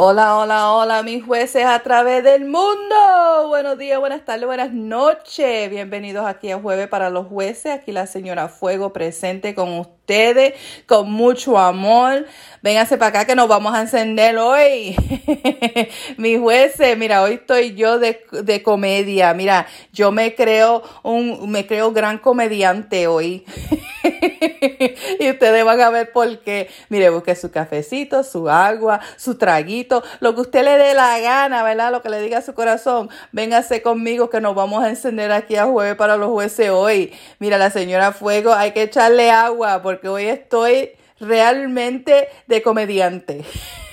Hola, 0.00 0.38
hola, 0.38 0.70
hola, 0.74 1.02
mis 1.02 1.24
jueces 1.24 1.64
a 1.64 1.80
través 1.80 2.22
del 2.22 2.44
mundo. 2.44 3.48
Buenos 3.48 3.76
días, 3.78 3.98
buenas 3.98 4.24
tardes, 4.24 4.46
buenas 4.46 4.72
noches. 4.72 5.68
Bienvenidos 5.68 6.24
aquí 6.24 6.52
a 6.52 6.60
Jueves 6.60 6.86
para 6.86 7.10
los 7.10 7.26
Jueces. 7.26 7.72
Aquí 7.72 7.90
la 7.90 8.06
señora 8.06 8.46
Fuego 8.46 8.92
presente 8.92 9.56
con 9.56 9.70
ustedes, 9.76 9.97
con 10.86 11.10
mucho 11.10 11.58
amor. 11.58 12.26
Vénganse 12.62 12.96
para 12.96 13.10
acá 13.10 13.24
que 13.24 13.36
nos 13.36 13.46
vamos 13.46 13.74
a 13.74 13.82
encender 13.82 14.36
hoy. 14.36 14.96
mis 16.16 16.40
jueces, 16.40 16.96
mira, 16.96 17.22
hoy 17.22 17.34
estoy 17.34 17.74
yo 17.74 17.98
de, 17.98 18.24
de 18.32 18.62
comedia. 18.62 19.32
Mira, 19.34 19.66
yo 19.92 20.10
me 20.10 20.34
creo 20.34 20.82
un, 21.02 21.50
me 21.50 21.66
creo 21.66 21.92
gran 21.92 22.18
comediante 22.18 23.06
hoy. 23.06 23.44
y 25.20 25.30
ustedes 25.30 25.64
van 25.64 25.80
a 25.80 25.90
ver 25.90 26.10
por 26.10 26.38
qué. 26.40 26.68
Mire, 26.88 27.10
busque 27.10 27.36
su 27.36 27.50
cafecito, 27.50 28.24
su 28.24 28.48
agua, 28.48 29.00
su 29.16 29.36
traguito, 29.36 30.02
lo 30.20 30.34
que 30.34 30.40
usted 30.40 30.64
le 30.64 30.78
dé 30.78 30.94
la 30.94 31.18
gana, 31.20 31.62
¿verdad? 31.62 31.92
Lo 31.92 32.02
que 32.02 32.08
le 32.08 32.20
diga 32.20 32.38
a 32.38 32.42
su 32.42 32.54
corazón. 32.54 33.08
Véngase 33.32 33.82
conmigo 33.82 34.30
que 34.30 34.40
nos 34.40 34.54
vamos 34.54 34.82
a 34.82 34.88
encender 34.88 35.32
aquí 35.32 35.56
a 35.56 35.66
jueves 35.66 35.96
para 35.96 36.16
los 36.16 36.30
jueces 36.30 36.70
hoy. 36.70 37.12
Mira, 37.38 37.58
la 37.58 37.70
señora 37.70 38.12
Fuego, 38.12 38.52
hay 38.54 38.72
que 38.72 38.82
echarle 38.82 39.30
agua 39.30 39.80
porque 39.82 39.97
hoy 40.06 40.26
estoy 40.26 40.90
realmente 41.18 42.28
de 42.46 42.62
comediante. 42.62 43.44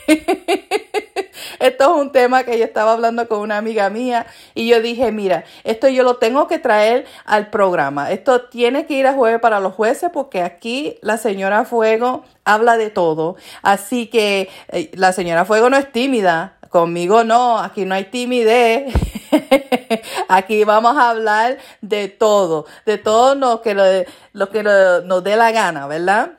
Esto 1.60 1.84
es 1.84 2.02
un 2.02 2.12
tema 2.12 2.44
que 2.44 2.58
yo 2.58 2.66
estaba 2.66 2.94
hablando 2.94 3.28
con 3.28 3.40
una 3.40 3.58
amiga 3.58 3.90
mía 3.90 4.26
y 4.54 4.68
yo 4.68 4.82
dije, 4.82 5.12
mira, 5.12 5.46
esto 5.64 5.88
yo 5.88 6.04
lo 6.04 6.18
tengo 6.18 6.48
que 6.48 6.60
traer 6.60 7.06
al 7.26 7.50
programa. 7.50 8.12
Esto 8.12 8.44
tiene 8.44 8.86
que 8.86 8.96
ir 8.96 9.08
a 9.08 9.14
jueves 9.14 9.40
para 9.40 9.60
los 9.60 9.74
jueces 9.74 10.10
porque 10.14 10.42
aquí 10.42 10.98
la 11.02 11.18
señora 11.18 11.66
Fuego 11.66 12.24
habla 12.44 12.78
de 12.78 12.90
todo. 12.90 13.36
Así 13.62 14.08
que 14.08 14.50
eh, 14.70 14.92
la 14.94 15.14
señora 15.14 15.46
Fuego 15.46 15.70
no 15.70 15.78
es 15.78 15.92
tímida. 15.92 16.58
Conmigo 16.76 17.24
no, 17.24 17.58
aquí 17.58 17.86
no 17.86 17.96
hay 17.96 18.04
timidez. 18.04 18.94
aquí 20.28 20.66
vamos 20.66 20.98
a 20.98 21.12
hablar 21.12 21.58
de 21.80 22.10
todo, 22.10 22.66
de 22.86 22.98
todo 22.98 23.34
lo 23.36 23.62
que, 23.62 24.06
lo, 24.34 24.50
que 24.50 24.62
nos 24.62 25.24
dé 25.24 25.38
la 25.38 25.52
gana, 25.52 25.88
¿verdad? 25.88 26.34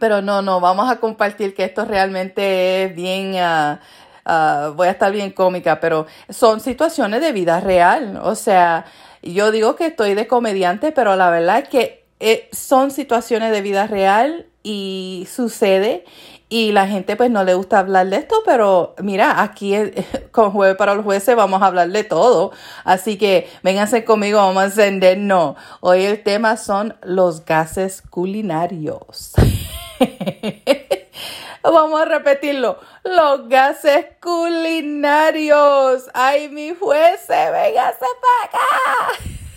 Pero 0.00 0.20
no, 0.20 0.42
no, 0.42 0.58
vamos 0.58 0.90
a 0.90 0.96
compartir 0.96 1.54
que 1.54 1.64
esto 1.64 1.84
realmente 1.84 2.84
es 2.84 2.94
bien... 2.96 3.34
Uh, 3.34 3.78
Ah, 4.24 4.72
voy 4.74 4.88
a 4.88 4.92
estar 4.92 5.10
bien 5.12 5.30
cómica, 5.32 5.80
pero 5.80 6.06
son 6.28 6.60
situaciones 6.60 7.20
de 7.20 7.32
vida 7.32 7.60
real. 7.60 8.20
O 8.22 8.34
sea, 8.34 8.84
yo 9.22 9.50
digo 9.50 9.76
que 9.76 9.86
estoy 9.86 10.14
de 10.14 10.26
comediante, 10.26 10.92
pero 10.92 11.16
la 11.16 11.30
verdad 11.30 11.58
es 11.60 11.68
que 11.68 12.04
eh, 12.20 12.48
son 12.52 12.90
situaciones 12.90 13.50
de 13.50 13.62
vida 13.62 13.86
real 13.86 14.46
y 14.62 15.26
sucede 15.30 16.04
y 16.52 16.72
la 16.72 16.86
gente 16.86 17.16
pues 17.16 17.30
no 17.30 17.44
le 17.44 17.54
gusta 17.54 17.78
hablar 17.78 18.08
de 18.08 18.16
esto, 18.16 18.36
pero 18.44 18.94
mira, 18.98 19.40
aquí 19.42 19.74
con 20.32 20.50
Jueves 20.50 20.76
para 20.76 20.94
los 20.94 21.02
Jueces 21.02 21.34
vamos 21.34 21.62
a 21.62 21.66
hablar 21.66 21.88
de 21.88 22.04
todo. 22.04 22.52
Así 22.84 23.16
que 23.16 23.48
vénganse 23.62 24.04
conmigo, 24.04 24.38
vamos 24.38 24.62
a 24.62 24.66
encendernos. 24.66 25.56
Hoy 25.80 26.04
el 26.04 26.22
tema 26.22 26.58
son 26.58 26.94
los 27.02 27.46
gases 27.46 28.02
culinarios. 28.02 29.32
Vamos 31.62 32.00
a 32.00 32.04
repetirlo. 32.04 32.78
Los 33.04 33.48
gases 33.48 34.06
culinarios. 34.20 36.10
Ay, 36.12 36.48
mi 36.48 36.74
juez, 36.74 37.20
véngase 37.28 38.06
para 38.20 38.44
acá. 38.44 38.62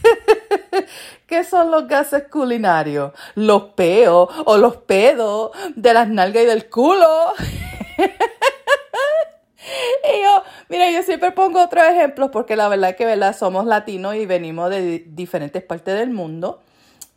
¿Qué 1.36 1.44
son 1.44 1.70
los 1.70 1.86
gases 1.90 2.30
culinarios? 2.32 3.12
Los 3.36 3.64
peos 3.76 4.30
o 4.46 4.58
los 4.58 4.78
pedos 4.78 5.52
de 5.76 5.94
las 5.94 6.08
nalgas 6.08 6.44
y 6.44 6.46
del 6.46 6.70
culo. 6.70 7.34
Y 9.68 10.22
yo, 10.22 10.44
mira, 10.70 10.92
yo 10.92 11.02
siempre 11.02 11.32
pongo 11.32 11.62
otros 11.64 11.84
ejemplos 11.86 12.30
porque 12.32 12.56
la 12.56 12.70
verdad 12.70 12.92
es 12.92 12.96
que 12.96 13.06
¿verdad? 13.06 13.36
somos 13.36 13.66
latinos 13.66 14.16
y 14.16 14.28
venimos 14.28 14.70
de 14.70 15.04
diferentes 15.08 15.64
partes 15.64 15.98
del 15.98 16.12
mundo. 16.12 16.62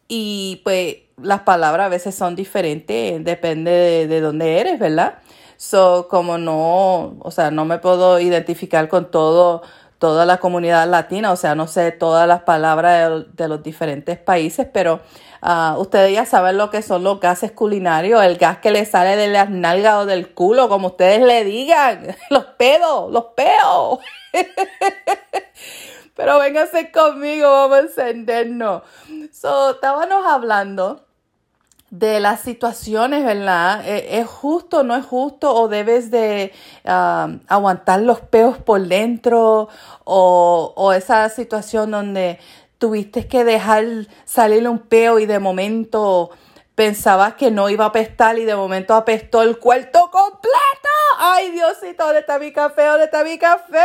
Y 0.09 0.62
pues 0.65 0.97
las 1.23 1.43
palabras 1.43 1.87
a 1.87 1.89
veces 1.91 2.15
son 2.15 2.35
diferentes, 2.35 3.23
depende 3.23 3.71
de, 3.71 4.06
de 4.09 4.21
dónde 4.21 4.59
eres, 4.59 4.79
¿verdad? 4.81 5.19
So, 5.59 6.09
como 6.09 6.39
no, 6.39 7.19
o 7.21 7.31
sea, 7.31 7.50
no 7.50 7.67
me 7.67 7.79
puedo 7.79 8.19
identificar 8.19 8.89
con 8.89 9.11
todo, 9.11 9.62
toda 9.99 10.25
la 10.27 10.39
comunidad 10.39 10.89
latina, 10.89 11.33
o 11.33 11.37
sea, 11.37 11.55
no 11.55 11.67
sé 11.67 11.93
todas 11.93 12.27
las 12.29 12.43
palabras 12.43 13.25
de, 13.35 13.49
los 13.49 13.63
diferentes 13.63 14.19
países, 14.19 14.67
pero 14.73 15.01
uh, 15.43 15.79
ustedes 15.79 16.13
ya 16.13 16.25
saben 16.25 16.57
lo 16.57 16.71
que 16.71 16.83
son 16.83 17.03
los 17.03 17.21
gases 17.21 17.53
culinarios, 17.53 18.23
el 18.23 18.37
gas 18.37 18.59
que 18.59 18.71
le 18.71 18.85
sale 18.85 19.17
de 19.17 19.29
las 19.29 19.51
nalgas 19.51 19.97
o 19.97 20.07
del 20.07 20.33
culo, 20.33 20.69
como 20.69 20.89
ustedes 20.89 21.21
le 21.21 21.45
digan, 21.45 22.17
los 22.31 22.45
pedos, 22.45 23.11
los 23.11 23.27
peos. 23.37 23.99
Pero 26.15 26.39
véngase 26.39 26.91
conmigo, 26.91 27.49
vamos 27.49 27.79
a 27.79 27.81
encendernos. 27.81 28.83
So, 29.33 29.71
estábamos 29.71 30.27
hablando 30.27 31.08
de 31.91 32.21
las 32.21 32.41
situaciones, 32.41 33.25
¿verdad? 33.25 33.82
¿Es 33.87 34.26
justo, 34.26 34.82
no 34.82 34.94
es 34.97 35.06
justo? 35.06 35.54
¿O 35.54 35.69
debes 35.69 36.10
de 36.10 36.53
aguantar 36.84 38.00
los 38.00 38.21
peos 38.21 38.59
por 38.59 38.81
dentro? 38.87 39.69
O, 40.04 40.72
o, 40.76 40.93
esa 40.93 41.28
situación 41.28 41.91
donde 41.91 42.38
tuviste 42.78 43.26
que 43.26 43.44
dejar 43.44 43.84
salir 44.25 44.69
un 44.69 44.78
peo 44.78 45.19
y 45.19 45.26
de 45.26 45.38
momento 45.38 46.31
pensabas 46.75 47.34
que 47.34 47.50
no 47.50 47.69
iba 47.69 47.87
a 47.87 47.88
apestar 47.88 48.38
y 48.38 48.44
de 48.44 48.55
momento 48.55 48.94
apestó 48.94 49.43
el 49.43 49.59
cuarto 49.59 50.10
completo. 50.12 50.88
¡Ay, 51.19 51.50
Diosito! 51.50 52.05
¿Dónde 52.05 52.20
está 52.20 52.38
mi 52.38 52.53
café? 52.53 52.84
¿Dónde 52.84 53.05
está 53.06 53.25
mi 53.25 53.37
café? 53.37 53.84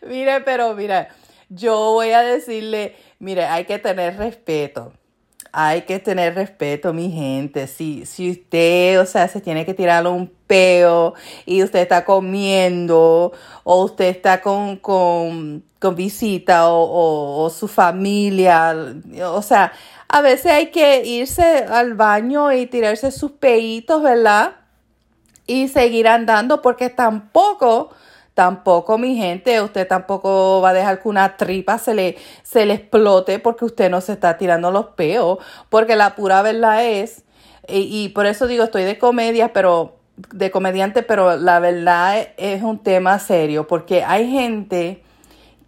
mire, 0.02 0.40
pero 0.40 0.72
mira, 0.74 1.08
yo 1.50 1.92
voy 1.92 2.12
a 2.12 2.22
decirle, 2.22 2.96
mire, 3.24 3.46
hay 3.46 3.64
que 3.64 3.78
tener 3.78 4.16
respeto. 4.18 4.92
Hay 5.50 5.82
que 5.82 5.98
tener 5.98 6.34
respeto, 6.34 6.92
mi 6.92 7.10
gente. 7.10 7.66
Si, 7.66 8.04
si 8.06 8.30
usted, 8.30 9.00
o 9.00 9.06
sea, 9.06 9.28
se 9.28 9.40
tiene 9.40 9.64
que 9.64 9.72
tirar 9.72 10.06
un 10.06 10.30
peo 10.46 11.14
y 11.46 11.62
usted 11.62 11.80
está 11.80 12.04
comiendo 12.04 13.32
o 13.62 13.84
usted 13.84 14.06
está 14.06 14.40
con, 14.40 14.76
con, 14.76 15.64
con 15.78 15.94
visita 15.94 16.68
o, 16.68 17.44
o 17.44 17.50
su 17.50 17.68
familia, 17.68 18.74
o 19.22 19.42
sea, 19.42 19.72
a 20.08 20.20
veces 20.20 20.52
hay 20.52 20.66
que 20.66 21.04
irse 21.04 21.64
al 21.68 21.94
baño 21.94 22.52
y 22.52 22.66
tirarse 22.66 23.10
sus 23.10 23.32
peitos, 23.32 24.02
¿verdad? 24.02 24.56
Y 25.46 25.68
seguir 25.68 26.08
andando 26.08 26.62
porque 26.62 26.90
tampoco 26.90 27.90
Tampoco, 28.34 28.98
mi 28.98 29.16
gente, 29.16 29.62
usted 29.62 29.86
tampoco 29.86 30.60
va 30.60 30.70
a 30.70 30.72
dejar 30.74 31.00
que 31.00 31.08
una 31.08 31.36
tripa 31.36 31.78
se 31.78 31.94
le, 31.94 32.16
se 32.42 32.66
le 32.66 32.74
explote 32.74 33.38
porque 33.38 33.64
usted 33.64 33.88
no 33.88 34.00
se 34.00 34.12
está 34.12 34.36
tirando 34.36 34.72
los 34.72 34.86
peos. 34.86 35.38
Porque 35.68 35.94
la 35.94 36.16
pura 36.16 36.42
verdad 36.42 36.84
es, 36.84 37.24
y, 37.68 38.08
por 38.10 38.26
eso 38.26 38.46
digo, 38.48 38.64
estoy 38.64 38.82
de 38.82 38.98
comedia, 38.98 39.52
pero 39.52 39.96
de 40.32 40.50
comediante, 40.50 41.02
pero 41.02 41.36
la 41.36 41.60
verdad 41.60 42.28
es 42.36 42.62
un 42.62 42.78
tema 42.78 43.18
serio 43.18 43.66
porque 43.66 44.04
hay 44.04 44.30
gente 44.30 45.02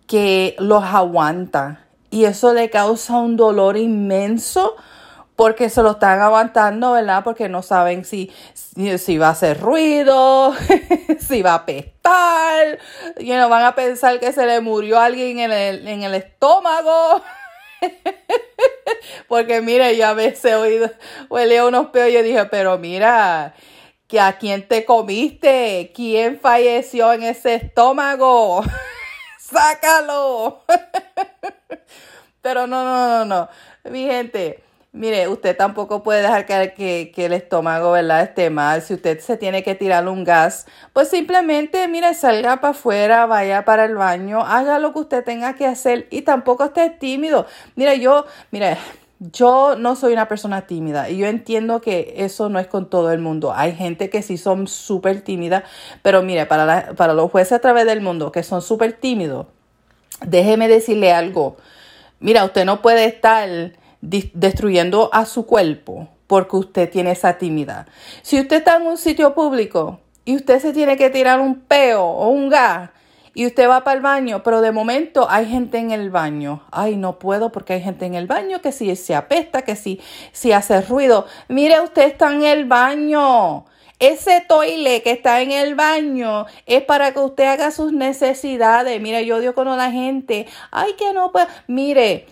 que 0.07 0.55
los 0.59 0.85
aguanta 0.85 1.87
y 2.11 2.25
eso 2.25 2.55
le 2.55 2.71
causa 2.71 3.17
un 3.19 3.37
dolor 3.37 3.77
inmenso 3.77 4.77
porque 5.37 5.69
se 5.69 5.83
lo 5.83 5.93
están 5.93 6.21
aguantando, 6.23 6.93
¿verdad? 6.93 7.23
Porque 7.23 7.49
no 7.51 7.63
saben 7.63 8.07
si, 8.07 8.33
si, 8.55 9.19
va 9.19 9.29
a 9.29 9.31
hacer 9.31 9.61
ruido, 9.61 10.55
si 11.21 11.43
va 11.43 11.53
a 11.53 11.57
apestar, 11.57 12.79
y 13.19 13.31
no 13.31 13.49
van 13.51 13.65
a 13.65 13.75
pensar 13.75 14.19
que 14.19 14.33
se 14.33 14.47
le 14.47 14.61
murió 14.63 14.99
alguien 14.99 15.39
en 15.39 15.53
el, 15.53 15.87
en 15.87 16.03
el 16.03 16.15
estómago. 16.15 17.23
porque 19.29 19.61
mire, 19.61 19.95
yo 19.99 20.07
a 20.07 20.15
veces 20.15 20.47
he 20.47 20.55
oído, 20.55 20.91
huele 21.29 21.63
unos 21.63 21.89
peos 21.89 22.09
y 22.09 22.15
yo 22.15 22.23
dije, 22.23 22.47
pero 22.47 22.79
mira, 22.79 23.55
que 24.09 24.19
a 24.19 24.39
quién 24.39 24.67
te 24.67 24.87
comiste, 24.87 25.93
quién 25.95 26.41
falleció 26.41 27.13
en 27.13 27.25
ese 27.25 27.57
estómago, 27.57 28.65
sácalo. 29.39 30.65
pero 32.41 32.67
no, 32.67 32.85
no, 32.85 33.09
no, 33.09 33.25
no, 33.27 33.49
mi 33.91 34.07
gente 34.07 34.66
Mire, 34.97 35.29
usted 35.29 35.55
tampoco 35.55 36.03
puede 36.03 36.23
dejar 36.23 36.47
que, 36.47 37.13
el 37.15 37.33
estómago, 37.35 37.93
¿verdad?, 37.93 38.23
esté 38.23 38.49
mal. 38.49 38.81
Si 38.81 38.95
usted 38.95 39.21
se 39.21 39.37
tiene 39.37 39.63
que 39.63 39.75
tirar 39.75 40.09
un 40.09 40.25
gas, 40.25 40.67
pues 40.95 41.11
simplemente, 41.11 41.87
mire, 41.87 42.15
salga 42.15 42.63
para 42.63 42.71
afuera, 42.71 43.27
vaya 43.27 43.67
para 43.67 43.85
el 43.85 43.95
baño, 43.95 44.41
haga 44.41 44.79
lo 44.79 44.95
que 44.95 45.01
usted 45.01 45.23
tenga 45.23 45.55
que 45.55 45.67
hacer 45.67 46.07
y 46.11 46.23
tampoco 46.23 46.65
esté 46.65 46.89
tímido. 46.89 47.45
Mire, 47.75 48.01
yo, 48.01 48.25
mire, 48.51 48.79
yo 49.19 49.77
no 49.77 49.97
soy 49.97 50.15
una 50.15 50.29
persona 50.29 50.67
tímida 50.67 51.11
y 51.11 51.19
yo 51.19 51.27
entiendo 51.27 51.83
que 51.83 52.15
eso 52.17 52.49
no 52.49 52.59
es 52.59 52.67
con 52.67 52.89
todo 52.89 53.13
el 53.13 53.19
mundo. 53.19 53.53
Hay 53.55 53.75
gente 53.75 54.09
que 54.09 54.23
sí 54.23 54.39
son 54.39 54.67
súper 54.67 55.21
tímidas, 55.21 55.65
pero 56.01 56.23
mire, 56.23 56.47
para, 56.47 56.95
para 56.95 57.13
los 57.13 57.31
jueces 57.31 57.53
a 57.53 57.59
través 57.59 57.85
del 57.85 58.01
mundo 58.01 58.33
que 58.33 58.43
son 58.43 58.63
súper 58.63 58.95
tímidos, 58.95 59.47
déjeme 60.27 60.69
decirle 60.69 61.13
algo. 61.13 61.59
Mira, 62.19 62.47
usted 62.47 62.65
no 62.65 62.81
puede 62.81 63.05
estar 63.05 63.75
destruyendo 64.35 65.11
a 65.13 65.27
su 65.27 65.47
cuerpo 65.47 66.09
porque 66.27 66.57
usted 66.57 66.91
tiene 66.91 67.13
esa 67.13 67.39
timidez. 67.39 67.87
Si 68.23 68.41
usted 68.41 68.57
está 68.57 68.77
en 68.77 68.83
un 68.83 68.97
sitio 68.97 69.35
público 69.35 70.01
y 70.25 70.37
usted 70.37 70.61
se 70.61 70.73
tiene 70.73 70.97
que 70.97 71.11
tirar 71.11 71.41
un 71.41 71.61
peo 71.61 72.03
o 72.03 72.29
un 72.29 72.49
gas 72.49 72.91
y 73.35 73.47
usted 73.47 73.69
va 73.69 73.85
para 73.85 73.97
el 73.97 74.03
baño, 74.03 74.43
pero 74.43 74.61
de 74.61 74.73
momento 74.73 75.27
hay 75.29 75.47
gente 75.47 75.79
en 75.79 75.91
el 75.91 76.11
baño. 76.11 76.63
Ay, 76.71 76.97
no 76.97 77.19
puedo 77.19 77.53
porque 77.53 77.75
hay 77.75 77.83
gente 77.83 78.07
en 78.07 78.15
el 78.15 78.27
baño 78.27 78.63
que 78.63 78.73
si 78.73 78.97
se 78.97 79.15
apesta, 79.15 79.63
que 79.63 79.77
si, 79.77 80.01
si 80.33 80.53
hace 80.53 80.81
ruido. 80.81 81.27
Mire, 81.49 81.81
usted 81.81 82.05
está 82.05 82.33
en 82.33 82.45
el 82.45 82.65
baño. 82.65 83.67
Ese 83.99 84.43
toile 84.47 85.03
que 85.03 85.11
está 85.11 85.43
en 85.43 85.53
el 85.53 85.75
baño 85.75 86.47
es 86.67 86.83
para 86.83 87.13
que 87.13 87.21
usted 87.21 87.45
haga 87.45 87.71
sus 87.71 87.93
necesidades. 87.93 89.01
Mire, 89.01 89.25
yo 89.27 89.37
odio 89.37 89.55
cuando 89.55 89.77
la 89.77 89.91
gente, 89.91 90.47
ay, 90.71 90.95
que 90.99 91.13
no 91.13 91.31
puede. 91.31 91.47
Mire, 91.67 92.27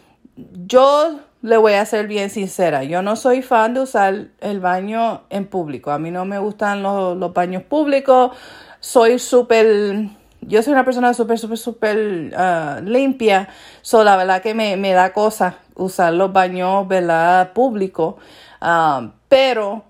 yo 0.67 1.21
le 1.45 1.59
voy 1.59 1.75
a 1.75 1.85
ser 1.85 2.07
bien 2.07 2.31
sincera. 2.31 2.85
Yo 2.85 3.03
no 3.03 3.17
soy 3.17 3.43
fan 3.43 3.75
de 3.75 3.81
usar 3.81 4.29
el 4.41 4.61
baño 4.61 5.25
en 5.29 5.45
público. 5.45 5.91
A 5.91 5.99
mí 5.99 6.11
no 6.11 6.25
me 6.25 6.39
gustan 6.39 6.83
los, 6.83 7.35
baños 7.35 7.63
públicos. 7.65 8.35
Soy 8.81 9.19
súper 9.19 10.09
yo 10.41 10.63
soy 10.63 10.73
una 10.73 10.87
persona 10.87 11.13
súper, 11.13 11.39
súper, 11.39 11.59
súper 11.59 12.33
ah, 12.35 12.81
limpia. 12.83 13.51
So, 13.83 14.05
la 14.05 14.17
verdad 14.17 14.41
que 14.41 14.55
me, 14.55 14.93
da 14.93 15.13
cosa 15.13 15.59
usar 15.75 16.15
los 16.15 16.33
baños, 16.33 16.89
¿verdad? 16.89 17.53
Públicos. 17.53 18.15
Ah, 18.63 19.13
pero 19.29 19.85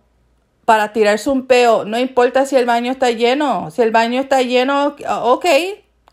para 0.64 0.92
tirarse 0.92 1.30
un 1.30 1.46
peo, 1.46 1.84
no 1.84 2.00
importa 2.00 2.46
si 2.46 2.56
el 2.56 2.66
baño 2.66 2.90
está 2.90 3.12
lleno. 3.12 3.70
Si 3.70 3.80
el 3.80 3.92
baño 3.92 4.20
está 4.20 4.42
lleno, 4.42 4.96
ok, 5.22 5.46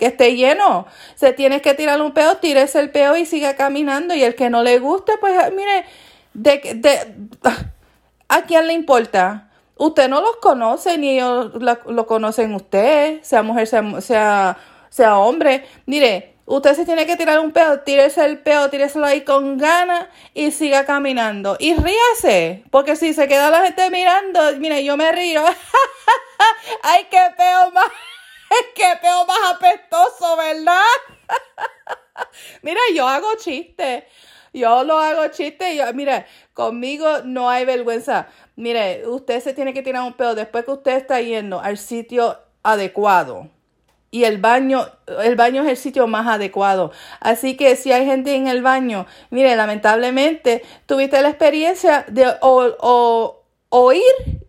que 0.01 0.07
esté 0.07 0.35
lleno. 0.35 0.87
Se 1.13 1.31
tiene 1.31 1.61
que 1.61 1.75
tirar 1.75 2.01
un 2.01 2.11
peo, 2.11 2.37
tírese 2.37 2.79
el 2.79 2.89
peo 2.89 3.15
y 3.17 3.27
siga 3.27 3.55
caminando. 3.55 4.15
Y 4.15 4.23
el 4.23 4.33
que 4.33 4.49
no 4.49 4.63
le 4.63 4.79
guste, 4.79 5.13
pues 5.19 5.35
mire, 5.53 5.85
de, 6.33 6.73
de, 6.73 7.15
¿a 8.27 8.41
quién 8.41 8.65
le 8.65 8.73
importa? 8.73 9.51
Usted 9.77 10.09
no 10.09 10.21
los 10.21 10.37
conoce, 10.37 10.97
ni 10.97 11.11
ellos 11.11 11.51
lo, 11.53 12.07
conocen 12.07 12.55
usted, 12.55 13.21
sea 13.21 13.43
mujer, 13.43 13.67
sea, 13.67 14.01
sea, 14.01 14.57
sea 14.89 15.19
hombre. 15.19 15.65
Mire, 15.85 16.31
Usted 16.47 16.73
se 16.73 16.83
tiene 16.85 17.05
que 17.05 17.15
tirar 17.15 17.39
un 17.39 17.53
pedo, 17.53 17.79
tírese 17.79 18.25
el 18.25 18.39
pedo, 18.39 18.69
tíreselo 18.69 19.05
ahí 19.05 19.21
con 19.21 19.57
ganas 19.57 20.07
y 20.33 20.51
siga 20.51 20.85
caminando. 20.85 21.55
Y 21.59 21.75
ríase, 21.75 22.65
porque 22.71 22.97
si 22.97 23.13
se 23.13 23.29
queda 23.29 23.49
la 23.49 23.63
gente 23.63 23.89
mirando, 23.89 24.41
mire, 24.57 24.83
yo 24.83 24.97
me 24.97 25.13
río. 25.13 25.45
Ay, 26.83 27.07
qué 27.09 27.19
peo 27.37 27.71
más, 27.71 27.87
qué 28.81 28.97
peo 28.99 29.25
más 29.25 29.55
apestoso, 29.55 30.35
¿verdad? 30.37 30.81
mira, 32.63 32.79
yo 32.95 33.07
hago 33.07 33.35
chistes. 33.37 34.03
Yo 34.53 34.83
lo 34.83 34.97
hago 34.97 35.27
chiste. 35.27 35.75
Yo, 35.75 35.93
mire, 35.93 36.25
conmigo 36.53 37.19
no 37.23 37.49
hay 37.49 37.65
vergüenza. 37.65 38.27
Mire, 38.55 39.07
usted 39.07 39.39
se 39.41 39.53
tiene 39.53 39.73
que 39.73 39.83
tirar 39.83 40.03
un 40.03 40.13
pedo 40.13 40.35
después 40.35 40.65
que 40.65 40.71
usted 40.71 40.97
está 40.97 41.21
yendo 41.21 41.61
al 41.61 41.77
sitio 41.77 42.37
adecuado 42.63 43.49
y 44.11 44.25
el 44.25 44.37
baño, 44.39 44.85
el 45.23 45.37
baño 45.37 45.63
es 45.63 45.69
el 45.69 45.77
sitio 45.77 46.05
más 46.05 46.27
adecuado. 46.27 46.91
Así 47.21 47.55
que 47.55 47.77
si 47.77 47.93
hay 47.93 48.05
gente 48.05 48.35
en 48.35 48.47
el 48.47 48.61
baño, 48.61 49.07
mire, 49.29 49.55
lamentablemente 49.55 50.63
tuviste 50.85 51.21
la 51.21 51.29
experiencia 51.29 52.05
de 52.09 52.27
o, 52.41 53.40
oír 53.71 54.03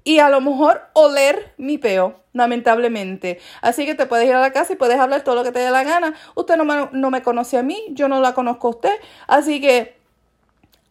y 0.04 0.18
a 0.18 0.28
lo 0.28 0.40
mejor 0.40 0.82
oler 0.92 1.54
mi 1.56 1.78
peo, 1.78 2.20
lamentablemente. 2.34 3.40
Así 3.62 3.86
que 3.86 3.94
te 3.94 4.06
puedes 4.06 4.26
ir 4.26 4.34
a 4.34 4.40
la 4.40 4.52
casa 4.52 4.74
y 4.74 4.76
puedes 4.76 4.98
hablar 4.98 5.22
todo 5.22 5.36
lo 5.36 5.44
que 5.44 5.52
te 5.52 5.60
dé 5.60 5.70
la 5.70 5.84
gana. 5.84 6.14
Usted 6.34 6.56
no 6.56 6.64
me, 6.64 6.88
no 6.92 7.10
me 7.10 7.22
conoce 7.22 7.56
a 7.56 7.62
mí, 7.62 7.82
yo 7.90 8.08
no 8.08 8.20
la 8.20 8.34
conozco 8.34 8.66
a 8.66 8.70
usted. 8.70 8.94
Así 9.28 9.60
que, 9.60 9.96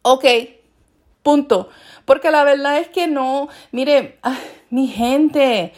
ok, 0.01 0.25
punto. 1.21 1.69
Porque 2.05 2.31
la 2.31 2.43
verdad 2.43 2.79
es 2.79 2.87
que 2.87 3.07
no, 3.07 3.49
mire, 3.71 4.17
mi 4.69 4.87
gente 4.87 5.73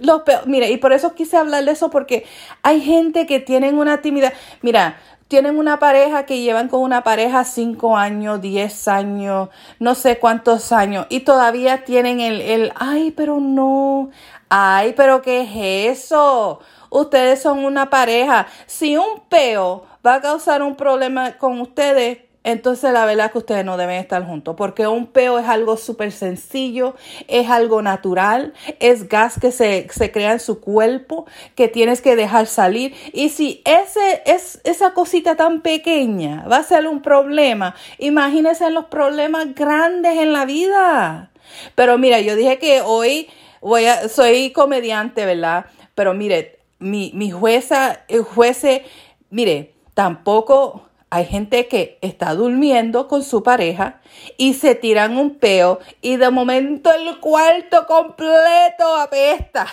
los 0.00 0.22
mira, 0.46 0.68
y 0.68 0.76
por 0.76 0.92
eso 0.92 1.14
quise 1.14 1.36
hablar 1.36 1.64
de 1.64 1.72
eso, 1.72 1.90
porque 1.90 2.26
hay 2.62 2.80
gente 2.80 3.26
que 3.26 3.40
tienen 3.40 3.78
una 3.78 4.02
timidez. 4.02 4.32
Mira, 4.62 5.00
tienen 5.28 5.58
una 5.58 5.78
pareja 5.78 6.24
que 6.24 6.40
llevan 6.40 6.68
con 6.68 6.80
una 6.80 7.02
pareja 7.02 7.44
cinco 7.44 7.96
años, 7.96 8.40
diez 8.40 8.88
años, 8.88 9.48
no 9.80 9.94
sé 9.94 10.18
cuántos 10.18 10.72
años, 10.72 11.06
y 11.08 11.20
todavía 11.20 11.84
tienen 11.84 12.20
el, 12.20 12.40
el, 12.40 12.72
ay, 12.76 13.10
pero 13.10 13.40
no, 13.40 14.10
ay, 14.48 14.94
pero 14.96 15.22
¿qué 15.22 15.42
es 15.42 15.98
eso? 15.98 16.60
Ustedes 16.90 17.42
son 17.42 17.64
una 17.64 17.90
pareja. 17.90 18.46
Si 18.66 18.96
un 18.96 19.20
peo 19.28 19.84
va 20.06 20.14
a 20.14 20.20
causar 20.20 20.62
un 20.62 20.76
problema 20.76 21.36
con 21.36 21.60
ustedes, 21.60 22.18
entonces 22.46 22.92
la 22.92 23.04
verdad 23.04 23.26
es 23.26 23.32
que 23.32 23.38
ustedes 23.38 23.64
no 23.64 23.76
deben 23.76 23.96
estar 23.96 24.24
juntos, 24.24 24.54
porque 24.56 24.86
un 24.86 25.08
peo 25.08 25.40
es 25.40 25.48
algo 25.48 25.76
súper 25.76 26.12
sencillo, 26.12 26.94
es 27.26 27.50
algo 27.50 27.82
natural, 27.82 28.54
es 28.78 29.08
gas 29.08 29.40
que 29.40 29.50
se, 29.50 29.88
crea 30.12 30.30
en 30.30 30.38
su 30.38 30.60
cuerpo, 30.60 31.26
que 31.56 31.66
tienes 31.66 32.00
que 32.00 32.14
dejar 32.14 32.46
salir. 32.46 32.94
Y 33.12 33.30
si 33.30 33.62
ese, 33.64 34.22
es, 34.26 34.60
esa 34.62 34.94
cosita 34.94 35.34
tan 35.34 35.60
pequeña 35.60 36.46
va 36.46 36.58
a 36.58 36.62
ser 36.62 36.86
un 36.86 37.02
problema, 37.02 37.74
imagínense 37.98 38.70
los 38.70 38.84
problemas 38.84 39.52
grandes 39.56 40.16
en 40.16 40.32
la 40.32 40.44
vida. 40.44 41.32
Pero 41.74 41.98
mira, 41.98 42.20
yo 42.20 42.36
dije 42.36 42.60
que 42.60 42.80
hoy 42.80 43.28
voy 43.60 43.86
a, 43.86 44.08
soy 44.08 44.52
comediante, 44.52 45.26
¿verdad? 45.26 45.66
Pero 45.96 46.14
mire, 46.14 46.60
mi, 46.78 47.10
mi 47.12 47.32
jueza, 47.32 48.04
el 48.06 48.22
juece, 48.22 48.84
mire, 49.30 49.74
tampoco 49.94 50.86
hay 51.10 51.24
gente 51.24 51.68
que 51.68 51.98
está 52.02 52.34
durmiendo 52.34 53.06
con 53.06 53.22
su 53.22 53.42
pareja 53.42 54.00
y 54.36 54.54
se 54.54 54.74
tiran 54.74 55.16
un 55.16 55.38
peo 55.38 55.78
y 56.00 56.16
de 56.16 56.30
momento 56.30 56.92
el 56.92 57.20
cuarto 57.20 57.86
completo 57.86 58.96
apesta. 58.96 59.66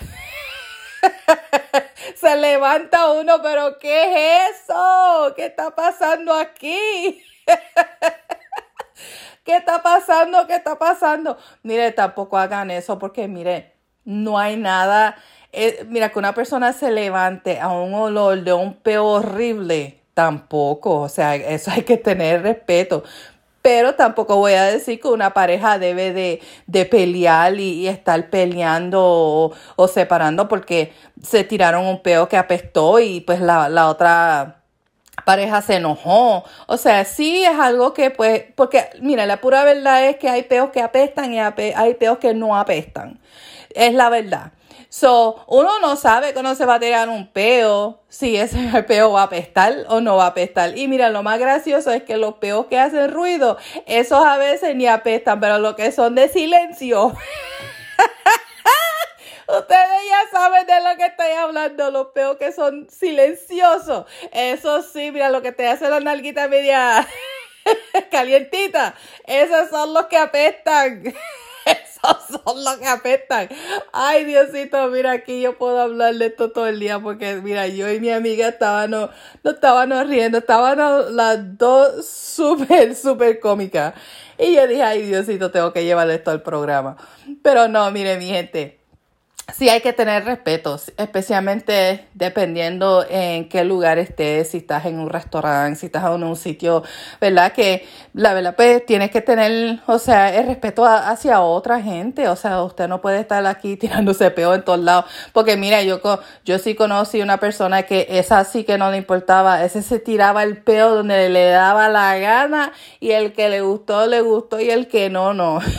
se 2.15 2.37
levanta 2.37 3.11
uno, 3.11 3.41
pero 3.41 3.79
¿qué 3.79 4.45
es 4.45 4.61
eso? 4.61 5.33
¿Qué 5.35 5.47
está 5.47 5.75
pasando 5.75 6.33
aquí? 6.33 7.23
¿Qué 9.43 9.57
está 9.57 9.81
pasando? 9.81 10.45
¿Qué 10.47 10.55
está 10.55 10.77
pasando? 10.77 11.37
Mire, 11.63 11.91
tampoco 11.91 12.37
hagan 12.37 12.71
eso 12.71 12.99
porque, 12.99 13.27
mire, 13.27 13.73
no 14.05 14.37
hay 14.39 14.55
nada. 14.55 15.17
Eh, 15.51 15.83
mira, 15.89 16.09
que 16.09 16.19
una 16.19 16.33
persona 16.33 16.73
se 16.73 16.91
levante 16.91 17.59
a 17.59 17.69
un 17.69 17.93
olor 17.93 18.43
de 18.43 18.53
un 18.53 18.75
peo 18.75 19.05
horrible 19.05 20.02
Tampoco, 20.13 21.01
o 21.01 21.09
sea, 21.09 21.35
eso 21.35 21.71
hay 21.71 21.83
que 21.83 21.97
tener 21.97 22.43
respeto. 22.43 23.03
Pero 23.61 23.95
tampoco 23.95 24.35
voy 24.35 24.53
a 24.53 24.63
decir 24.65 24.99
que 24.99 25.07
una 25.07 25.33
pareja 25.33 25.79
debe 25.79 26.11
de, 26.11 26.85
pelear 26.85 27.57
y, 27.59 27.87
estar 27.87 28.29
peleando 28.29 29.53
o, 29.75 29.87
separando 29.87 30.49
porque 30.49 30.93
se 31.21 31.45
tiraron 31.45 31.85
un 31.85 32.01
peo 32.01 32.27
que 32.27 32.37
apestó 32.37 32.99
y 32.99 33.21
pues 33.21 33.39
la, 33.39 33.69
la 33.69 33.87
otra 33.87 34.63
pareja 35.25 35.61
se 35.61 35.75
enojó. 35.75 36.43
O 36.67 36.77
sea, 36.77 37.05
sí 37.05 37.43
es 37.45 37.57
algo 37.57 37.93
que 37.93 38.11
pues, 38.11 38.43
porque 38.55 38.89
mira, 39.01 39.25
la 39.25 39.39
pura 39.39 39.63
verdad 39.63 40.05
es 40.09 40.17
que 40.17 40.29
hay 40.29 40.43
peos 40.43 40.71
que 40.71 40.81
apestan 40.81 41.33
y 41.33 41.39
hay 41.39 41.93
peos 41.95 42.17
que 42.17 42.33
no 42.33 42.57
apestan. 42.57 43.19
Es 43.73 43.93
la 43.93 44.09
verdad. 44.09 44.51
So, 44.93 45.43
uno 45.47 45.79
no 45.79 45.95
sabe 45.95 46.33
cuándo 46.33 46.53
se 46.53 46.67
va 46.67 46.75
a 46.75 46.79
tirar 46.79 47.09
un 47.09 47.27
peo, 47.27 48.03
si 48.09 48.37
ese 48.37 48.83
peo 48.87 49.11
va 49.11 49.21
a 49.21 49.23
apestar 49.23 49.85
o 49.87 50.01
no 50.01 50.17
va 50.17 50.25
a 50.25 50.27
apestar. 50.27 50.77
Y 50.77 50.87
mira, 50.87 51.09
lo 51.09 51.23
más 51.23 51.39
gracioso 51.39 51.91
es 51.91 52.03
que 52.03 52.15
los 52.15 52.35
peos 52.35 52.67
que 52.67 52.77
hacen 52.77 53.11
ruido, 53.11 53.57
esos 53.87 54.23
a 54.23 54.37
veces 54.37 54.75
ni 54.75 54.85
apestan, 54.85 55.39
pero 55.39 55.57
los 55.57 55.73
que 55.73 55.91
son 55.91 56.13
de 56.13 56.29
silencio. 56.29 57.07
Ustedes 59.47 60.01
ya 60.09 60.29
saben 60.31 60.67
de 60.67 60.79
lo 60.87 60.95
que 60.95 61.07
estoy 61.07 61.31
hablando, 61.31 61.89
los 61.89 62.09
peos 62.09 62.37
que 62.37 62.51
son 62.51 62.87
silenciosos. 62.87 64.05
Eso 64.31 64.83
sí, 64.83 65.09
mira, 65.09 65.31
lo 65.31 65.41
que 65.41 65.53
te 65.53 65.67
hace 65.67 65.89
la 65.89 66.01
nalguita 66.01 66.47
media 66.47 67.07
calientita. 68.11 68.93
Esos 69.25 69.71
son 69.71 69.91
los 69.91 70.05
que 70.05 70.17
apestan. 70.17 71.15
Son 72.27 72.63
los 72.63 72.77
que 72.77 72.87
afectan. 72.87 73.49
Ay, 73.91 74.25
Diosito, 74.25 74.87
mira, 74.89 75.11
aquí 75.11 75.41
yo 75.41 75.57
puedo 75.57 75.79
hablar 75.79 76.15
de 76.15 76.27
esto 76.27 76.51
todo 76.51 76.67
el 76.67 76.79
día 76.79 76.99
porque, 76.99 77.35
mira, 77.35 77.67
yo 77.67 77.89
y 77.91 77.99
mi 77.99 78.11
amiga 78.11 78.49
estábamos, 78.49 79.09
no 79.43 79.51
estábamos 79.51 80.07
riendo, 80.07 80.39
estábamos 80.39 81.11
las 81.11 81.57
dos 81.57 82.05
súper, 82.05 82.95
súper 82.95 83.39
cómicas. 83.39 83.93
Y 84.37 84.55
yo 84.55 84.67
dije, 84.67 84.83
ay, 84.83 85.03
Diosito, 85.03 85.51
tengo 85.51 85.71
que 85.71 85.85
llevar 85.85 86.09
esto 86.09 86.31
al 86.31 86.41
programa. 86.41 86.97
Pero 87.41 87.67
no, 87.67 87.89
mire, 87.91 88.17
mi 88.17 88.27
gente. 88.27 88.82
Sí 89.51 89.67
hay 89.69 89.81
que 89.81 89.93
tener 89.93 90.23
respeto, 90.23 90.79
especialmente 90.97 92.07
dependiendo 92.13 93.05
en 93.09 93.49
qué 93.49 93.63
lugar 93.63 93.99
estés, 93.99 94.49
si 94.49 94.57
estás 94.57 94.85
en 94.85 94.99
un 94.99 95.09
restaurante, 95.09 95.79
si 95.79 95.87
estás 95.87 96.05
en 96.05 96.23
un 96.23 96.35
sitio, 96.35 96.83
¿verdad? 97.19 97.51
Que 97.51 97.85
la 98.13 98.33
verdad, 98.33 98.55
pues 98.55 98.85
tienes 98.85 99.11
que 99.11 99.21
tener, 99.21 99.81
o 99.85 99.99
sea, 99.99 100.33
el 100.33 100.47
respeto 100.47 100.85
hacia 100.85 101.41
otra 101.41 101.81
gente, 101.81 102.27
o 102.29 102.35
sea, 102.35 102.63
usted 102.63 102.87
no 102.87 103.01
puede 103.01 103.19
estar 103.19 103.45
aquí 103.45 103.75
tirándose 103.77 104.31
peo 104.31 104.53
en 104.53 104.63
todos 104.63 104.79
lados, 104.79 105.05
porque 105.33 105.57
mira, 105.57 105.81
yo, 105.81 105.99
yo 106.45 106.57
sí 106.57 106.75
conocí 106.75 107.21
una 107.21 107.39
persona 107.39 107.83
que 107.83 108.07
esa 108.09 108.43
sí 108.45 108.63
que 108.63 108.77
no 108.77 108.91
le 108.91 108.97
importaba, 108.97 109.63
ese 109.63 109.81
se 109.81 109.99
tiraba 109.99 110.43
el 110.43 110.57
peo 110.57 110.95
donde 110.95 111.29
le 111.29 111.49
daba 111.49 111.89
la 111.89 112.17
gana 112.17 112.71
y 112.99 113.11
el 113.11 113.33
que 113.33 113.49
le 113.49 113.61
gustó, 113.61 114.07
le 114.07 114.21
gustó 114.21 114.59
y 114.59 114.69
el 114.69 114.87
que 114.87 115.09
no, 115.09 115.33
no. 115.33 115.59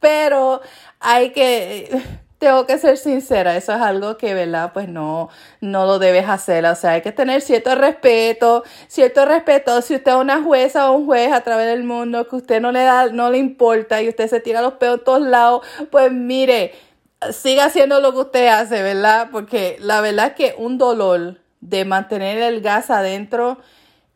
Pero 0.00 0.60
hay 1.00 1.30
que, 1.30 1.90
tengo 2.38 2.66
que 2.66 2.78
ser 2.78 2.96
sincera, 2.98 3.56
eso 3.56 3.72
es 3.72 3.80
algo 3.80 4.16
que, 4.16 4.34
¿verdad? 4.34 4.72
Pues 4.72 4.88
no, 4.88 5.28
no 5.60 5.86
lo 5.86 5.98
debes 5.98 6.28
hacer. 6.28 6.64
O 6.66 6.74
sea, 6.74 6.92
hay 6.92 7.02
que 7.02 7.12
tener 7.12 7.40
cierto 7.42 7.74
respeto, 7.74 8.64
cierto 8.88 9.24
respeto. 9.24 9.82
Si 9.82 9.94
usted 9.96 10.12
es 10.12 10.18
una 10.18 10.42
jueza 10.42 10.90
o 10.90 10.94
un 10.96 11.06
juez 11.06 11.32
a 11.32 11.40
través 11.42 11.66
del 11.66 11.84
mundo 11.84 12.28
que 12.28 12.36
usted 12.36 12.60
no 12.60 12.72
le 12.72 12.84
da, 12.84 13.06
no 13.06 13.30
le 13.30 13.38
importa 13.38 14.02
y 14.02 14.08
usted 14.08 14.28
se 14.28 14.40
tira 14.40 14.62
los 14.62 14.74
peos 14.74 14.98
en 14.98 15.04
todos 15.04 15.22
lados, 15.22 15.66
pues 15.90 16.12
mire, 16.12 16.74
siga 17.32 17.66
haciendo 17.66 18.00
lo 18.00 18.12
que 18.12 18.18
usted 18.18 18.48
hace, 18.48 18.82
¿verdad? 18.82 19.28
Porque 19.32 19.76
la 19.80 20.00
verdad 20.00 20.28
es 20.28 20.32
que 20.34 20.54
un 20.58 20.78
dolor 20.78 21.38
de 21.60 21.84
mantener 21.84 22.38
el 22.38 22.60
gas 22.60 22.90
adentro 22.90 23.58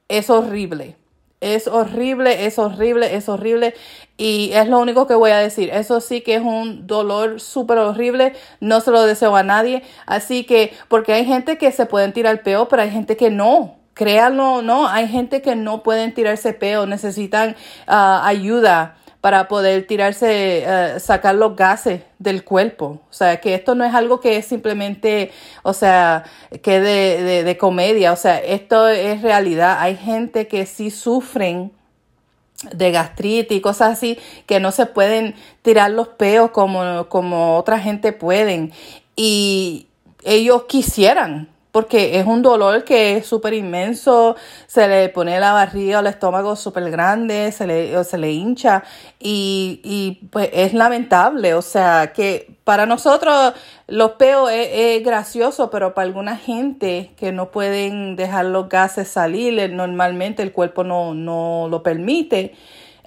es 0.09 0.31
horrible. 0.31 0.97
Es 1.43 1.67
horrible, 1.67 2.47
es 2.47 2.59
horrible, 2.59 3.17
es 3.17 3.29
horrible. 3.29 3.75
Y 4.17 4.53
es 4.53 4.69
lo 4.69 4.79
único 4.79 5.09
que 5.09 5.15
voy 5.15 5.33
a 5.33 5.39
decir. 5.39 5.71
Eso 5.73 6.01
sí 6.01 6.21
que 6.21 6.37
es 6.37 6.43
un 6.43 6.87
dolor 6.87 7.41
súper 7.41 7.79
horrible. 7.79 8.35
No 8.61 8.81
se 8.81 8.93
lo 8.93 9.03
deseo 9.03 9.35
a 9.35 9.43
nadie. 9.43 9.83
Así 10.07 10.45
que, 10.45 10.73
porque 10.89 11.13
hay 11.13 11.25
gente 11.25 11.59
que 11.59 11.73
se 11.73 11.87
pueden 11.87 12.13
tirar 12.13 12.43
peo, 12.45 12.69
pero 12.69 12.83
hay 12.83 12.91
gente 12.91 13.17
que 13.17 13.31
no. 13.31 13.77
Créanlo, 13.95 14.63
no. 14.63 14.87
Hay 14.87 15.09
gente 15.09 15.43
que 15.43 15.57
no 15.57 15.83
pueden 15.83 16.15
tirarse 16.15 16.53
peo. 16.53 16.87
Necesitan 16.87 17.57
ah, 17.89 18.23
ayuda 18.25 18.97
para 19.23 19.47
poder 19.47 19.87
tirarse, 19.87 20.67
uh, 20.67 20.99
sacar 20.99 21.37
los 21.37 21.55
gases 21.55 22.03
del 22.19 22.43
cuerpo. 22.43 23.01
O 23.09 23.13
sea, 23.13 23.41
que 23.41 23.55
esto 23.55 23.77
no 23.77 23.85
es 23.85 23.95
algo 23.95 24.21
que 24.21 24.37
es 24.37 24.47
simplemente, 24.47 25.31
o 25.63 25.73
sea, 25.73 26.25
que 26.61 26.81
de, 26.81 27.23
de, 27.23 27.45
de 27.45 27.57
comedia. 27.57 28.13
O 28.13 28.17
sea, 28.17 28.39
esto 28.39 28.89
es 28.89 29.23
realidad. 29.23 29.77
Hay 29.79 29.97
gente 29.97 30.49
que 30.49 30.67
sí 30.67 30.91
sufren 30.91 31.71
de 32.73 32.91
gastritis 32.91 33.59
y 33.59 33.61
cosas 33.61 33.93
así 33.93 34.19
que 34.47 34.59
no 34.59 34.73
se 34.73 34.87
pueden 34.87 35.37
tirar 35.63 35.93
los 35.93 36.09
peos 36.09 36.51
como, 36.51 37.09
como 37.09 37.57
otra 37.57 37.79
gente 37.79 38.13
pueden. 38.13 38.73
Y 39.15 39.87
ellos 40.25 40.65
quisieran 40.65 41.52
porque 41.73 42.19
es 42.19 42.27
un 42.27 42.43
dolor 42.43 42.85
que 42.85 43.17
es 43.17 43.27
súper 43.27 43.55
inmenso, 43.55 44.37
se 44.67 44.87
le 44.87 45.09
pone 45.09 45.41
la 45.41 45.55
barriga 45.55 45.99
o 45.99 46.01
el 46.01 46.07
estómago 46.07 46.55
súper 46.55 46.91
grande, 46.91 47.51
se 47.51 47.67
le, 47.67 48.05
se 48.05 48.19
le 48.19 48.31
hincha 48.31 48.85
y, 49.19 49.81
y, 49.83 50.27
pues 50.27 50.51
es 50.53 50.75
lamentable, 50.75 51.55
o 51.55 51.63
sea 51.63 52.13
que 52.13 52.55
para 52.65 52.85
nosotros 52.85 53.55
los 53.89 54.13
peos 54.13 54.51
es, 54.53 55.03
gracioso, 55.03 55.71
pero 55.71 55.95
para 55.95 56.07
alguna 56.07 56.37
gente 56.37 57.13
que 57.17 57.33
no 57.33 57.51
pueden 57.51 58.17
dejar 58.17 58.45
los 58.45 58.69
gases 58.69 59.09
salir, 59.09 59.73
normalmente 59.73 60.43
el 60.43 60.53
cuerpo 60.53 60.85
no, 60.85 61.15
no 61.15 61.69
lo 61.71 61.83
permite, 61.83 62.55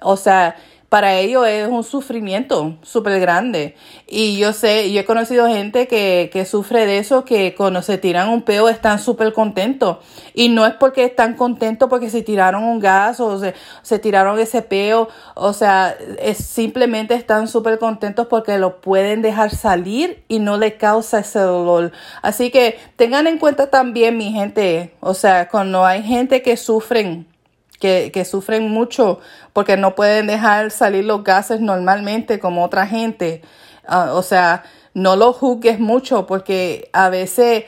o 0.02 0.16
sea, 0.16 0.56
para 0.88 1.14
ellos 1.14 1.46
es 1.48 1.68
un 1.68 1.82
sufrimiento 1.82 2.76
súper 2.82 3.20
grande. 3.20 3.74
Y 4.06 4.38
yo 4.38 4.52
sé, 4.52 4.92
yo 4.92 5.00
he 5.00 5.04
conocido 5.04 5.48
gente 5.48 5.88
que, 5.88 6.30
que 6.32 6.44
sufre 6.44 6.86
de 6.86 6.98
eso, 6.98 7.24
que 7.24 7.54
cuando 7.56 7.82
se 7.82 7.98
tiran 7.98 8.28
un 8.28 8.42
peo 8.42 8.68
están 8.68 9.00
súper 9.00 9.32
contentos. 9.32 9.98
Y 10.32 10.48
no 10.48 10.64
es 10.64 10.74
porque 10.74 11.04
están 11.04 11.34
contentos 11.34 11.88
porque 11.88 12.08
se 12.08 12.22
tiraron 12.22 12.62
un 12.62 12.78
gas 12.78 13.18
o 13.18 13.38
se, 13.40 13.54
se 13.82 13.98
tiraron 13.98 14.38
ese 14.38 14.62
peo. 14.62 15.08
O 15.34 15.52
sea, 15.52 15.96
es, 16.20 16.38
simplemente 16.38 17.14
están 17.14 17.48
súper 17.48 17.78
contentos 17.78 18.28
porque 18.28 18.58
lo 18.58 18.80
pueden 18.80 19.22
dejar 19.22 19.50
salir 19.50 20.22
y 20.28 20.38
no 20.38 20.56
le 20.56 20.76
causa 20.76 21.18
ese 21.18 21.40
dolor. 21.40 21.90
Así 22.22 22.50
que 22.50 22.78
tengan 22.94 23.26
en 23.26 23.38
cuenta 23.38 23.70
también, 23.70 24.16
mi 24.16 24.30
gente, 24.30 24.94
o 25.00 25.14
sea, 25.14 25.48
cuando 25.48 25.84
hay 25.84 26.02
gente 26.04 26.42
que 26.42 26.56
sufren 26.56 27.26
que, 27.78 28.24
sufren 28.24 28.70
mucho 28.70 29.20
porque 29.52 29.76
no 29.76 29.94
pueden 29.94 30.26
dejar 30.26 30.70
salir 30.70 31.04
los 31.04 31.24
gases 31.24 31.60
normalmente 31.60 32.38
como 32.38 32.64
otra 32.64 32.86
gente. 32.86 33.42
Ah, 33.86 34.12
o 34.14 34.22
sea, 34.22 34.64
no 34.94 35.16
los 35.16 35.36
juzgues 35.36 35.78
mucho 35.78 36.26
porque 36.26 36.88
a 36.92 37.08
veces 37.10 37.64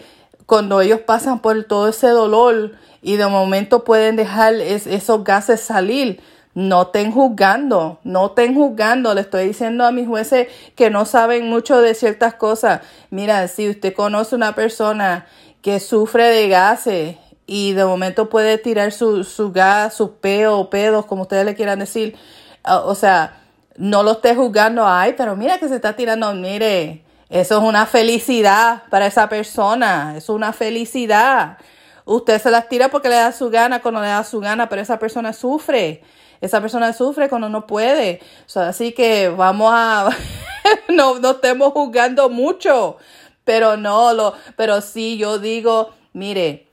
cuando 0.47 0.81
ellos 0.81 1.01
pasan 1.01 1.41
por 1.41 1.63
todo 1.65 1.89
ese 1.89 2.09
dolor 2.09 2.73
y 3.03 3.17
de 3.17 3.27
momento 3.27 3.85
pueden 3.85 4.17
dejar 4.17 4.55
esos 4.55 5.23
gases 5.25 5.61
salir, 5.61 6.21
no 6.55 6.83
estén 6.83 7.13
juzgando, 7.13 8.01
no 8.03 8.27
estén 8.27 8.55
juzgando. 8.55 9.15
Le 9.15 9.21
estoy 9.21 9.47
diciendo 9.49 9.85
a 9.85 9.93
mis 9.93 10.09
jueces 10.09 10.49
que 10.75 10.91
no 10.91 11.05
saben 11.05 11.49
mucho 11.49 11.81
de 11.81 11.95
ciertas 11.95 12.35
cosas. 12.35 12.81
Mira, 13.11 13.47
si 13.47 13.69
usted 13.69 13.95
conoce 13.95 14.35
una 14.35 14.55
persona 14.55 15.27
que 15.63 15.81
sufre 15.81 16.25
de 16.25 16.49
gases 16.49 17.17
y 17.51 17.73
de 17.73 17.87
momento 17.87 18.29
puede 18.29 18.59
tirar 18.59 18.93
su, 18.93 19.25
su 19.25 19.51
gas, 19.53 19.95
su 19.95 20.17
peo 20.17 20.59
o 20.59 20.69
pedos, 20.69 21.07
como 21.07 21.23
ustedes 21.23 21.47
le 21.47 21.55
quieran 21.55 21.79
decir. 21.79 22.15
Ah, 22.63 22.81
o 22.81 22.95
sea, 22.95 23.41
no 23.77 24.03
lo 24.03 24.13
esté 24.13 24.35
juzgando, 24.35 24.87
ay, 24.87 25.15
pero 25.17 25.35
mira 25.35 25.59
que 25.59 25.67
se 25.67 25.77
está 25.77 25.97
tirando, 25.97 26.35
mire, 26.35 27.05
eso 27.31 27.57
es 27.57 27.63
una 27.63 27.87
felicidad 27.87 28.83
para 28.91 29.07
esa 29.07 29.31
persona, 29.31 30.15
es 30.19 30.29
una 30.29 30.53
felicidad. 30.53 31.57
Usted 32.05 32.39
se 32.39 32.51
las 32.51 32.69
tira 32.69 32.91
porque 32.91 33.09
le 33.09 33.15
da 33.15 33.33
su 33.33 33.49
gana 33.49 33.81
cuando 33.81 34.03
le 34.03 34.09
da 34.09 34.25
su 34.25 34.41
gana, 34.41 34.69
pero 34.69 34.83
esa 34.83 34.99
persona 34.99 35.33
sufre. 35.33 36.03
Esa 36.43 36.61
persona 36.61 36.93
sufre 36.93 37.31
cuando 37.31 37.49
no 37.49 37.67
puede. 37.67 38.21
Así 38.57 38.93
que 38.93 39.31
vamos 39.31 39.73
a, 39.75 40.11
no, 40.91 41.19
no 41.19 41.31
estemos 41.31 41.73
juzgando 41.73 42.29
mucho, 42.29 42.99
pero 43.45 43.79
no, 43.79 44.13
lo, 44.13 44.35
pero 44.55 44.83
sí 44.83 45.17
yo 45.17 45.39
digo, 45.39 45.95
mire, 46.13 46.68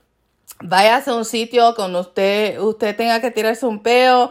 Váyase 0.60 1.10
a 1.10 1.14
un 1.14 1.26
sitio 1.26 1.74
cuando 1.74 2.00
usted, 2.00 2.58
usted 2.60 2.96
tenga 2.96 3.20
que 3.20 3.30
tirarse 3.30 3.66
un 3.66 3.82
peo, 3.82 4.30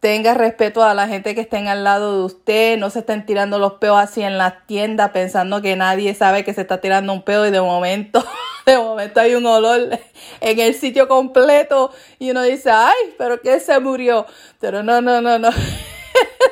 tenga 0.00 0.34
respeto 0.34 0.84
a 0.84 0.92
la 0.92 1.08
gente 1.08 1.34
que 1.34 1.40
estén 1.40 1.66
al 1.66 1.82
lado 1.82 2.18
de 2.18 2.24
usted, 2.24 2.78
no 2.78 2.90
se 2.90 2.98
estén 2.98 3.24
tirando 3.24 3.58
los 3.58 3.74
peos 3.74 3.98
así 3.98 4.22
en 4.22 4.36
la 4.36 4.66
tienda 4.66 5.12
pensando 5.12 5.62
que 5.62 5.74
nadie 5.74 6.14
sabe 6.14 6.44
que 6.44 6.52
se 6.52 6.60
está 6.60 6.82
tirando 6.82 7.14
un 7.14 7.22
peo 7.22 7.46
y 7.46 7.50
de 7.50 7.62
momento, 7.62 8.22
de 8.66 8.76
momento 8.76 9.20
hay 9.20 9.34
un 9.34 9.46
olor 9.46 9.98
en 10.40 10.60
el 10.60 10.74
sitio 10.74 11.08
completo 11.08 11.90
y 12.18 12.32
uno 12.32 12.42
dice, 12.42 12.70
ay, 12.70 13.14
pero 13.16 13.40
que 13.40 13.58
se 13.58 13.80
murió. 13.80 14.26
Pero 14.60 14.82
no, 14.82 15.00
no, 15.00 15.22
no, 15.22 15.38
no. 15.38 15.48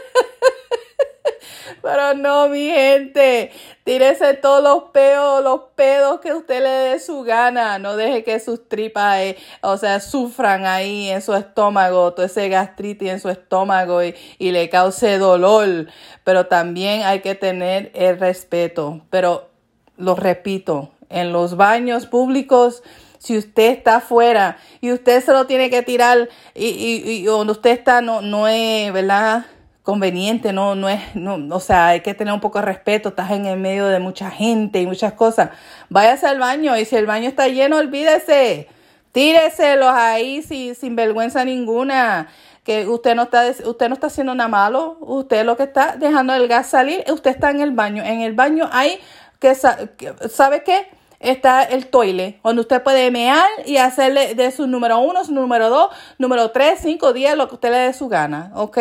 Pero 1.83 2.15
no, 2.15 2.49
mi 2.49 2.71
gente, 2.71 3.51
tírese 3.85 4.35
todos 4.35 4.63
los 4.63 4.91
peos, 4.91 5.43
los 5.43 5.61
pedos 5.75 6.21
que 6.21 6.33
usted 6.33 6.63
le 6.63 6.69
dé 6.69 7.01
su 7.01 7.23
gana. 7.23 7.79
No 7.79 7.97
deje 7.97 8.25
que 8.25 8.39
sus 8.41 8.69
tripas, 8.69 9.19
eh, 9.19 9.37
o 9.63 9.77
sea, 9.77 10.01
sufran 10.01 10.67
ahí 10.67 11.09
en 11.09 11.23
su 11.23 11.35
estómago, 11.35 12.13
todo 12.13 12.27
ese 12.27 12.49
gastritis 12.49 13.11
en 13.11 13.21
su 13.21 13.29
estómago 13.29 14.03
y, 14.03 14.15
y 14.39 14.51
le 14.53 14.69
cause 14.69 15.19
dolor. 15.19 15.87
Pero 16.25 16.47
también 16.47 17.03
hay 17.03 17.21
que 17.21 17.35
tener 17.35 17.91
el 17.95 18.19
respeto. 18.19 19.01
Pero 19.11 19.49
lo 19.97 20.15
repito, 20.15 20.91
en 21.09 21.33
los 21.33 21.57
baños 21.57 22.07
públicos, 22.07 22.83
si 23.19 23.37
usted 23.37 23.71
está 23.71 23.97
afuera 23.97 24.57
y 24.81 24.93
usted 24.93 25.23
se 25.23 25.33
lo 25.33 25.47
tiene 25.47 25.69
que 25.69 25.83
tirar 25.83 26.29
y, 26.55 26.69
y, 26.69 27.11
y 27.11 27.25
donde 27.25 27.53
usted 27.53 27.71
está 27.71 28.01
no, 28.01 28.23
no 28.23 28.49
es, 28.49 28.91
¿verdad? 28.93 29.45
Conveniente, 29.91 30.53
no, 30.53 30.77
no 30.77 30.89
es, 30.89 31.17
no, 31.17 31.37
o 31.51 31.59
sea, 31.59 31.89
hay 31.89 32.01
que 32.01 32.15
tener 32.15 32.33
un 32.33 32.39
poco 32.39 32.61
de 32.61 32.65
respeto, 32.67 33.09
estás 33.09 33.33
en 33.33 33.45
el 33.47 33.59
medio 33.59 33.87
de 33.87 33.99
mucha 33.99 34.31
gente 34.31 34.81
y 34.81 34.87
muchas 34.87 35.15
cosas. 35.15 35.51
Váyase 35.89 36.29
al 36.29 36.39
baño 36.39 36.77
y 36.77 36.85
si 36.85 36.95
el 36.95 37.07
baño 37.07 37.29
está 37.29 37.49
lleno, 37.49 37.77
olvídese, 37.79 38.69
tíreselos 39.11 39.91
ahí 39.93 40.43
sin, 40.43 40.77
sin 40.77 40.95
vergüenza 40.95 41.45
ninguna. 41.45 42.29
Que 42.63 42.87
usted 42.87 43.17
no 43.17 43.25
está, 43.25 43.51
usted 43.65 43.89
no 43.89 43.95
está 43.95 44.07
haciendo 44.07 44.33
nada 44.33 44.49
malo, 44.49 44.97
usted 45.01 45.45
lo 45.45 45.57
que 45.57 45.65
está 45.65 45.97
dejando 45.97 46.35
el 46.35 46.47
gas 46.47 46.69
salir, 46.69 47.03
usted 47.11 47.33
está 47.33 47.51
en 47.51 47.61
el 47.61 47.73
baño. 47.73 48.05
En 48.05 48.21
el 48.21 48.35
baño 48.35 48.69
hay 48.71 49.01
que, 49.41 49.57
¿sabe 49.57 50.63
qué? 50.63 50.87
Está 51.21 51.63
el 51.63 51.87
toile, 51.87 52.41
donde 52.43 52.63
usted 52.63 52.83
puede 52.83 53.11
mear 53.11 53.47
y 53.67 53.77
hacerle 53.77 54.35
de 54.35 54.51
su 54.51 54.67
número 54.67 54.99
uno, 54.99 55.25
su 55.25 55.33
número 55.33 55.69
dos, 55.69 55.91
número 56.19 56.51
tres, 56.51 56.81
cinco 56.83 57.13
días, 57.13 57.37
lo 57.37 57.49
que 57.49 57.55
usted 57.55 57.71
le 57.71 57.77
dé 57.77 57.93
su 57.93 58.09
gana, 58.09 58.51
¿ok? 58.55 58.79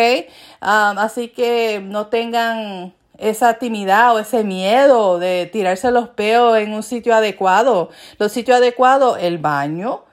Así 0.61 1.27
que 1.27 1.81
no 1.83 2.07
tengan 2.07 2.93
esa 3.17 3.55
timidez 3.55 4.05
o 4.11 4.19
ese 4.19 4.43
miedo 4.45 5.19
de 5.19 5.49
tirarse 5.51 5.91
los 5.91 6.09
peos 6.09 6.57
en 6.57 6.73
un 6.73 6.83
sitio 6.83 7.13
adecuado. 7.13 7.89
Los 8.17 8.31
sitios 8.31 8.57
adecuados, 8.57 9.17
el 9.19 9.37
baño, 9.37 10.05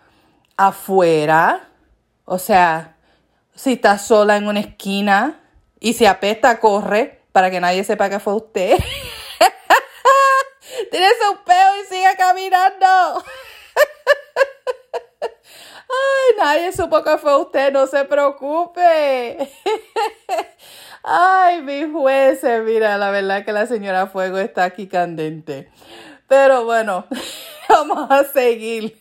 afuera, 0.56 1.68
o 2.24 2.38
sea, 2.38 2.96
si 3.54 3.74
está 3.74 3.98
sola 3.98 4.36
en 4.36 4.48
una 4.48 4.60
esquina 4.60 5.40
y 5.78 5.92
se 5.92 6.08
apesta, 6.08 6.58
corre 6.58 7.22
para 7.30 7.50
que 7.50 7.60
nadie 7.60 7.84
sepa 7.84 8.10
que 8.10 8.18
fue 8.18 8.34
usted. 8.34 8.78
tírese 10.90 11.28
un 11.30 11.38
peo 11.38 11.80
y 11.82 11.86
siga 11.86 12.16
caminando. 12.16 13.24
Ay, 15.88 16.36
nadie 16.38 16.72
supo 16.72 17.02
que 17.02 17.18
fue 17.18 17.40
usted, 17.40 17.72
no 17.72 17.86
se 17.86 18.04
preocupe. 18.04 19.50
Ay, 21.02 21.62
mis 21.62 21.92
jueces, 21.92 22.64
mira, 22.64 22.98
la 22.98 23.10
verdad 23.10 23.44
que 23.44 23.52
la 23.52 23.66
señora 23.66 24.08
Fuego 24.08 24.38
está 24.38 24.64
aquí 24.64 24.88
candente. 24.88 25.70
Pero 26.28 26.64
bueno, 26.64 27.06
vamos 27.68 28.10
a 28.10 28.24
seguir. 28.24 29.00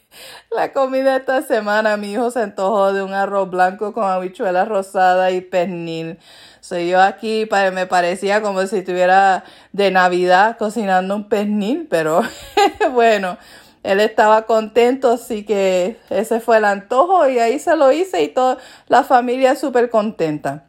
La 0.51 0.71
comida 0.71 1.17
esta 1.17 1.41
semana, 1.41 1.97
mi 1.97 2.13
hijo 2.13 2.29
se 2.31 2.41
antojó 2.41 2.93
de 2.93 3.01
un 3.01 3.13
arroz 3.13 3.49
blanco 3.49 3.91
con 3.93 4.03
habichuelas 4.05 4.67
rosadas 4.67 5.33
y 5.33 5.41
pernil. 5.41 6.19
Soy 6.67 6.89
yo 6.89 6.99
aquí, 6.99 7.47
me 7.73 7.85
parecía 7.85 8.41
como 8.41 8.65
si 8.65 8.77
estuviera 8.77 9.43
de 9.71 9.91
Navidad 9.91 10.57
cocinando 10.57 11.15
un 11.15 11.29
pernil, 11.29 11.85
pero 11.87 12.23
bueno, 12.91 13.37
él 13.83 13.99
estaba 13.99 14.47
contento, 14.47 15.11
así 15.11 15.45
que 15.45 15.99
ese 16.09 16.39
fue 16.39 16.57
el 16.57 16.65
antojo 16.65 17.29
y 17.29 17.37
ahí 17.37 17.59
se 17.59 17.75
lo 17.75 17.91
hice 17.91 18.23
y 18.23 18.29
toda 18.29 18.57
la 18.87 19.03
familia 19.03 19.55
súper 19.55 19.91
contenta. 19.91 20.63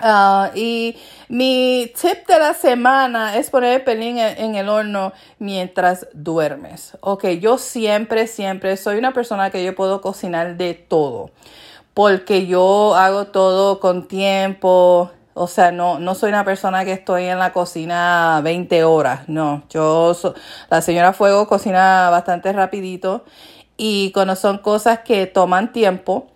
Ah, 0.00 0.50
y 0.52 0.96
mi 1.28 1.92
tip 1.94 2.26
de 2.26 2.38
la 2.40 2.52
semana 2.52 3.36
es 3.36 3.50
poner 3.50 3.74
el 3.74 3.84
pelín 3.84 4.18
en, 4.18 4.56
el 4.56 4.68
horno 4.68 5.12
mientras 5.38 6.08
duermes. 6.12 6.98
Ok, 7.02 7.26
yo 7.40 7.56
siempre, 7.56 8.26
siempre 8.26 8.76
soy 8.76 8.98
una 8.98 9.12
persona 9.12 9.50
que 9.50 9.62
yo 9.62 9.76
puedo 9.76 10.00
cocinar 10.00 10.56
de 10.56 10.74
todo. 10.74 11.30
Porque 11.94 12.46
yo 12.46 12.96
hago 12.96 13.26
todo 13.26 13.78
con 13.78 14.08
tiempo. 14.08 15.12
O 15.40 15.46
sea, 15.46 15.72
no, 15.72 15.98
no 15.98 16.14
soy 16.14 16.28
una 16.28 16.44
persona 16.44 16.84
que 16.84 16.92
estoy 16.92 17.24
en 17.24 17.38
la 17.38 17.50
cocina 17.54 18.42
20 18.44 18.84
horas. 18.84 19.26
No, 19.26 19.62
yo, 19.70 20.14
la 20.68 20.82
señora 20.82 21.14
Fuego 21.14 21.48
cocina 21.48 22.10
bastante 22.10 22.52
rapidito. 22.52 23.24
Y 23.78 24.12
cuando 24.12 24.36
son 24.36 24.58
cosas 24.58 24.98
que 24.98 25.26
toman 25.26 25.72
tiempo, 25.72 26.26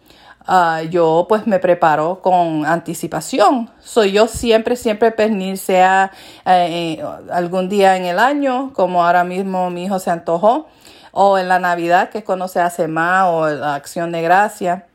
Ah, 0.46 0.82
yo 0.82 1.24
pues 1.28 1.46
me 1.46 1.58
preparo 1.58 2.20
con 2.20 2.66
anticipación. 2.66 3.70
Soy 3.80 4.12
yo 4.12 4.26
siempre, 4.26 4.76
siempre 4.76 5.10
pernil, 5.10 5.56
sea 5.56 6.10
eh, 6.44 6.98
eh, 6.98 7.04
algún 7.32 7.70
día 7.70 7.96
en 7.96 8.04
el 8.04 8.18
año, 8.18 8.72
como 8.74 9.04
ahora 9.04 9.24
mismo 9.24 9.70
mi 9.70 9.84
hijo 9.84 9.98
se 9.98 10.10
antojó, 10.10 10.66
o 11.12 11.38
en 11.38 11.48
la 11.48 11.58
Navidad, 11.58 12.10
que 12.10 12.18
es 12.18 12.24
cuando 12.24 12.48
se 12.48 12.60
hace 12.60 12.88
más, 12.88 13.26
o 13.28 13.48
la 13.48 13.74
acción 13.74 14.12
de 14.12 14.20
gracia. 14.20 14.86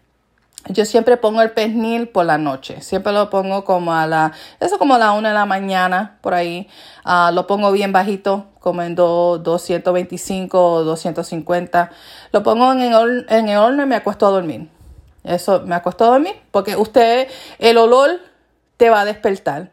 Yo 0.67 0.83
siempre 0.85 1.15
pongo 1.15 1.41
el 1.41 1.51
pernil 1.51 2.09
por 2.09 2.25
la 2.25 2.37
noche, 2.37 2.81
siempre 2.81 3.13
lo 3.13 3.29
pongo 3.29 3.63
como 3.63 3.93
a 3.93 4.05
la, 4.05 4.33
eso 4.59 4.77
como 4.77 4.95
a 4.95 4.97
la 4.99 5.13
una 5.13 5.29
de 5.29 5.35
la 5.35 5.45
mañana, 5.45 6.17
por 6.21 6.33
ahí. 6.33 6.67
Ah, 7.05 7.31
lo 7.33 7.47
pongo 7.47 7.71
bien 7.71 7.93
bajito, 7.93 8.47
como 8.59 8.81
en 8.81 8.93
225 8.93 10.73
o 10.73 10.83
250. 10.83 11.91
Lo 12.33 12.43
pongo 12.43 12.73
en 12.73 12.81
el, 12.81 13.25
en 13.29 13.47
el 13.47 13.57
horno 13.57 13.83
y 13.83 13.85
me 13.85 13.95
acuesto 13.95 14.27
a 14.27 14.31
dormir. 14.31 14.69
Eso 15.23 15.61
me 15.65 15.75
acostó 15.75 16.05
a 16.05 16.09
dormir 16.09 16.35
porque 16.51 16.75
usted, 16.75 17.29
el 17.59 17.77
olor 17.77 18.19
te 18.77 18.89
va 18.89 19.01
a 19.01 19.05
despertar. 19.05 19.71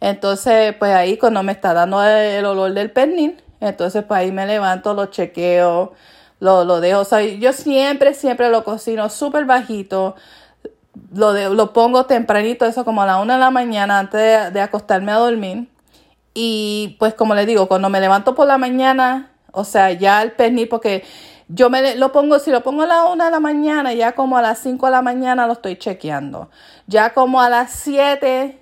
Entonces, 0.00 0.74
pues 0.78 0.92
ahí 0.92 1.16
cuando 1.16 1.42
me 1.42 1.52
está 1.52 1.72
dando 1.72 2.02
el 2.04 2.44
olor 2.44 2.74
del 2.74 2.90
pernil, 2.90 3.42
entonces 3.60 4.04
pues 4.04 4.20
ahí 4.20 4.32
me 4.32 4.46
levanto, 4.46 4.92
lo 4.92 5.06
chequeo, 5.06 5.94
lo, 6.40 6.64
lo 6.64 6.80
dejo. 6.80 7.00
O 7.00 7.04
sea, 7.04 7.22
yo 7.22 7.52
siempre, 7.52 8.14
siempre 8.14 8.50
lo 8.50 8.64
cocino 8.64 9.08
súper 9.08 9.44
bajito. 9.44 10.16
Lo, 11.12 11.32
de, 11.32 11.50
lo 11.50 11.72
pongo 11.72 12.06
tempranito, 12.06 12.64
eso 12.64 12.84
como 12.84 13.02
a 13.02 13.06
la 13.06 13.18
una 13.20 13.34
de 13.34 13.40
la 13.40 13.50
mañana 13.50 13.98
antes 13.98 14.52
de, 14.52 14.60
acostarme 14.60 15.12
a 15.12 15.16
dormir. 15.16 15.68
Y 16.34 16.96
pues 16.98 17.14
como 17.14 17.34
le 17.34 17.46
digo, 17.46 17.68
cuando 17.68 17.88
me 17.88 18.00
levanto 18.00 18.34
por 18.34 18.46
la 18.46 18.58
mañana, 18.58 19.32
o 19.52 19.64
sea, 19.64 19.92
ya 19.92 20.22
el 20.22 20.32
pernil, 20.32 20.68
porque 20.68 21.04
yo 21.48 21.70
me 21.70 21.96
lo 21.96 22.12
pongo, 22.12 22.38
si 22.38 22.50
lo 22.50 22.62
pongo 22.62 22.82
a 22.82 22.86
la 22.86 23.04
una 23.04 23.26
de 23.26 23.30
la 23.30 23.40
mañana, 23.40 23.92
ya 23.94 24.14
como 24.14 24.36
a 24.36 24.42
las 24.42 24.58
5 24.58 24.86
de 24.86 24.92
la 24.92 25.02
mañana 25.02 25.46
lo 25.46 25.54
estoy 25.54 25.76
chequeando. 25.76 26.50
Ya 26.86 27.14
como 27.14 27.40
a 27.40 27.48
las 27.48 27.72
7 27.72 28.58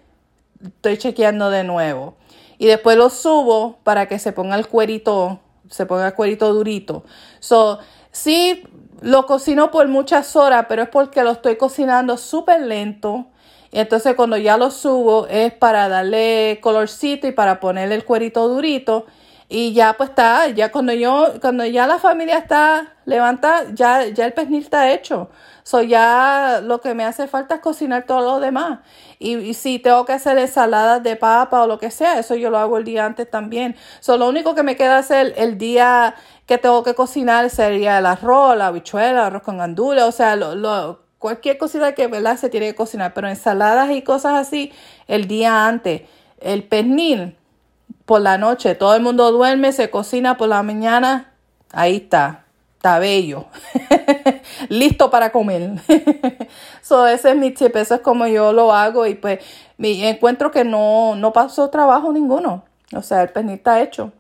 estoy 0.63 0.99
chequeando 0.99 1.51
de 1.51 1.65
nuevo. 1.65 2.17
Y 2.59 2.67
después 2.67 2.97
lo 2.97 3.11
subo 3.11 3.79
para 3.83 4.07
que 4.07 4.19
se 4.19 4.33
ponga 4.33 4.57
el 4.57 4.69
cuerito, 4.69 5.41
se 5.71 5.87
ponga 5.87 6.09
el 6.09 6.15
cuerito 6.15 6.53
durito. 6.53 7.05
So, 7.41 7.79
sí, 8.11 8.65
lo 9.01 9.27
cocino 9.27 9.71
por 9.71 9.89
muchas 9.89 10.35
horas, 10.37 10.67
pero 10.69 10.83
es 10.83 10.89
porque 10.89 11.23
lo 11.23 11.33
estoy 11.33 11.57
cocinando 11.57 12.17
súper 12.17 12.63
lento. 12.63 13.27
Y 13.71 13.81
entonces 13.81 14.15
cuando 14.15 14.37
ya 14.37 14.57
lo 14.57 14.71
subo 14.71 15.27
es 15.27 15.53
para 15.53 15.89
darle 15.89 16.61
colorcito 16.63 17.27
y 17.27 17.33
para 17.33 17.61
ponerle 17.61 17.97
el 17.97 18.05
cuerito 18.05 18.49
durito. 18.49 19.07
Y 19.49 19.73
ya 19.73 19.95
pues 19.95 20.11
está, 20.11 20.49
ya 20.49 20.73
cuando 20.73 20.93
yo, 20.95 21.35
cuando 21.41 21.67
ya 21.67 21.87
la 21.87 21.99
familia 21.99 22.39
está 22.39 22.95
levantada, 23.05 23.67
ya, 23.75 24.07
ya 24.07 24.27
el 24.27 24.33
pernil 24.33 24.63
está 24.63 24.93
hecho. 24.93 25.29
So 25.65 25.83
ya 25.83 26.61
lo 26.63 26.81
que 26.81 26.95
me 26.95 27.05
hace 27.05 27.27
falta 27.27 27.57
es 27.57 27.61
cocinar 27.61 28.07
todo 28.07 28.21
lo 28.21 28.41
demás. 28.41 28.81
Y, 29.25 29.55
si 29.55 29.79
tengo 29.79 30.05
que 30.05 30.13
hacer 30.13 30.37
ensaladas 30.37 31.03
de 31.03 31.17
papa 31.17 31.63
o 31.63 31.67
lo 31.67 31.79
que 31.79 31.91
sea, 31.91 32.19
eso 32.19 32.35
yo 32.35 32.51
lo 32.51 32.59
hago 32.59 32.77
el 32.77 32.85
día 32.85 33.07
antes 33.07 33.31
también. 33.31 33.75
So 34.01 34.19
lo 34.19 34.29
único 34.29 34.55
que 34.55 34.63
me 34.63 34.77
queda 34.77 34.99
hacer 34.99 35.33
el 35.39 35.57
día 35.57 36.15
que 36.45 36.59
tengo 36.59 36.83
que 36.83 36.95
cocinar 36.95 37.49
sería 37.49 37.99
el 37.99 38.07
arroz, 38.07 38.55
la 38.55 38.67
habichuela, 38.67 39.11
el 39.11 39.19
arroz 39.19 39.43
con 39.43 39.57
gandules, 39.57 40.05
o 40.05 40.13
sea, 40.13 40.37
lo, 40.37 40.55
lo, 40.55 41.01
cualquier 41.19 41.57
cosita 41.57 41.95
que 41.95 42.07
¿verdad? 42.07 42.37
se 42.37 42.51
tiene 42.51 42.67
que 42.67 42.75
cocinar. 42.75 43.15
Pero 43.15 43.29
ensaladas 43.29 43.91
y 43.93 44.03
cosas 44.03 44.35
así 44.35 44.73
el 45.09 45.27
día 45.27 45.67
antes. 45.67 46.03
El 46.39 46.65
pernil 46.65 47.35
por 48.05 48.21
la 48.21 48.37
noche. 48.37 48.75
Todo 48.75 48.95
el 48.95 49.03
mundo 49.03 49.33
duerme, 49.33 49.73
se 49.73 49.89
cocina 49.89 50.37
por 50.37 50.49
la 50.49 50.63
mañana. 50.63 51.33
Ahí 51.73 51.97
está. 51.97 52.44
Está 52.85 52.99
bello. 52.99 53.47
Listo 54.69 55.09
para 55.09 55.33
comer. 55.33 55.81
so, 56.83 57.07
ese 57.07 57.31
es 57.31 57.37
mi 57.37 57.51
tip. 57.51 57.75
Eso 57.77 57.95
es 57.95 58.03
como 58.03 58.27
yo 58.27 58.53
lo 58.53 58.75
hago. 58.75 59.07
Y 59.07 59.15
pues 59.15 59.39
me 59.79 60.07
encuentro 60.07 60.51
que 60.51 60.65
no, 60.65 61.15
no 61.17 61.33
pasó 61.33 61.71
trabajo 61.71 62.13
ninguno. 62.13 62.63
O 62.95 63.01
sea, 63.01 63.23
el 63.23 63.31
pernil 63.31 63.55
está 63.55 63.81
hecho. 63.81 64.13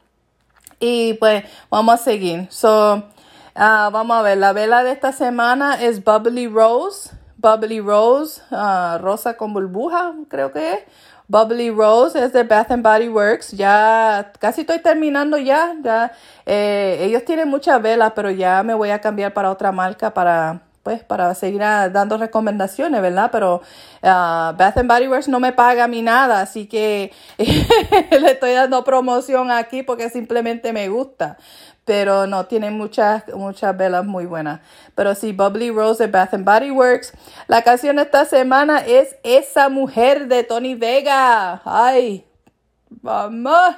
Y 0.80 1.12
pues 1.20 1.44
vamos 1.68 1.96
a 1.96 2.02
seguir. 2.02 2.46
So, 2.50 3.02
ah, 3.54 3.90
vamos 3.92 4.16
a 4.16 4.22
ver. 4.22 4.38
La 4.38 4.54
vela 4.54 4.82
de 4.82 4.92
esta 4.92 5.12
semana 5.12 5.82
es 5.82 6.02
Bubbly 6.02 6.48
Rose. 6.48 7.10
Bubbly 7.36 7.80
Rose. 7.80 8.40
Uh, 8.50 8.96
rosa 8.96 9.36
con 9.36 9.52
burbuja, 9.52 10.14
creo 10.30 10.52
que 10.52 10.72
es 10.72 10.78
Bubbly 11.26 11.70
Rose 11.70 12.22
es 12.22 12.32
de 12.32 12.42
Bath 12.44 12.70
and 12.70 12.82
Body 12.82 13.08
Works. 13.08 13.52
Ya 13.52 14.32
casi 14.38 14.62
estoy 14.62 14.80
terminando 14.80 15.38
ya. 15.38 15.74
ya 15.82 16.12
eh, 16.46 16.98
ellos 17.02 17.24
tienen 17.24 17.48
muchas 17.48 17.80
velas, 17.80 18.12
pero 18.14 18.30
ya 18.30 18.62
me 18.62 18.74
voy 18.74 18.90
a 18.90 19.00
cambiar 19.00 19.32
para 19.32 19.50
otra 19.50 19.72
marca 19.72 20.12
para 20.12 20.60
pues 20.84 21.02
para 21.02 21.34
seguir 21.34 21.62
ah, 21.64 21.88
dando 21.88 22.16
recomendaciones, 22.16 23.02
¿verdad? 23.02 23.30
Pero 23.32 23.56
uh, 23.56 24.06
Bath 24.56 24.76
and 24.76 24.88
Body 24.88 25.08
Works 25.08 25.26
no 25.26 25.40
me 25.40 25.52
paga 25.52 25.84
a 25.84 25.88
mí 25.88 26.02
nada, 26.02 26.40
así 26.40 26.66
que 26.66 27.12
le 27.36 28.30
estoy 28.30 28.52
dando 28.52 28.84
promoción 28.84 29.50
aquí 29.50 29.82
porque 29.82 30.10
simplemente 30.10 30.72
me 30.72 30.88
gusta 30.88 31.38
pero 31.84 32.26
no, 32.26 32.46
tiene 32.46 32.70
muchas, 32.70 33.24
muchas 33.34 33.76
velas 33.76 34.04
muy 34.04 34.26
buenas. 34.26 34.60
Pero 34.94 35.14
sí, 35.14 35.32
Bubbly 35.32 35.70
Rose 35.70 36.04
de 36.04 36.10
Bath 36.10 36.34
and 36.34 36.44
Body 36.44 36.70
Works. 36.70 37.12
La 37.46 37.62
canción 37.62 37.98
esta 37.98 38.24
semana 38.24 38.78
es 38.78 39.16
Esa 39.22 39.68
Mujer 39.68 40.28
de 40.28 40.44
Tony 40.44 40.74
Vega. 40.74 41.60
Ay, 41.64 42.24
vamos. 42.88 43.76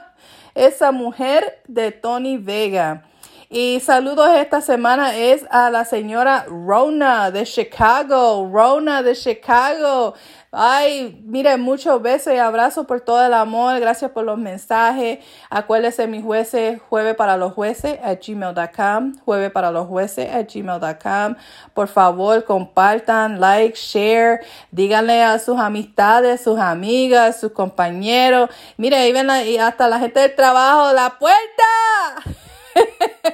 Esa 0.54 0.92
Mujer 0.92 1.60
de 1.66 1.90
Tony 1.90 2.38
Vega. 2.38 3.05
Y 3.48 3.78
saludos 3.78 4.28
esta 4.34 4.60
semana 4.60 5.16
es 5.16 5.46
a 5.50 5.70
la 5.70 5.84
señora 5.84 6.46
Rona 6.48 7.30
de 7.30 7.44
Chicago. 7.44 8.50
Rona 8.52 9.02
de 9.02 9.14
Chicago. 9.14 10.14
Ay, 10.50 11.22
mire, 11.24 11.56
muchos 11.56 12.02
besos 12.02 12.32
y 12.32 12.38
abrazos 12.38 12.86
por 12.86 13.02
todo 13.02 13.24
el 13.24 13.34
amor. 13.34 13.78
Gracias 13.78 14.10
por 14.10 14.24
los 14.24 14.36
mensajes. 14.36 15.20
Acuérdense, 15.48 16.08
mis 16.08 16.24
jueces, 16.24 16.80
jueves 16.88 17.14
para 17.14 17.36
los 17.36 17.52
jueces 17.52 18.00
gmail.com. 18.26 19.14
Jueves 19.24 19.52
para 19.52 19.70
los 19.70 19.86
jueces 19.86 20.28
gmail.com. 20.52 21.36
Por 21.72 21.86
favor, 21.86 22.44
compartan, 22.44 23.40
like, 23.40 23.78
share. 23.78 24.40
Díganle 24.72 25.22
a 25.22 25.38
sus 25.38 25.58
amistades, 25.60 26.40
sus 26.40 26.58
amigas, 26.58 27.38
sus 27.38 27.52
compañeros. 27.52 28.50
Mire, 28.76 28.96
ahí 28.96 29.12
ven 29.12 29.30
y 29.46 29.58
hasta 29.58 29.86
la 29.88 30.00
gente 30.00 30.18
del 30.18 30.34
trabajo. 30.34 30.92
¡La 30.92 31.16
puerta! 31.18 32.45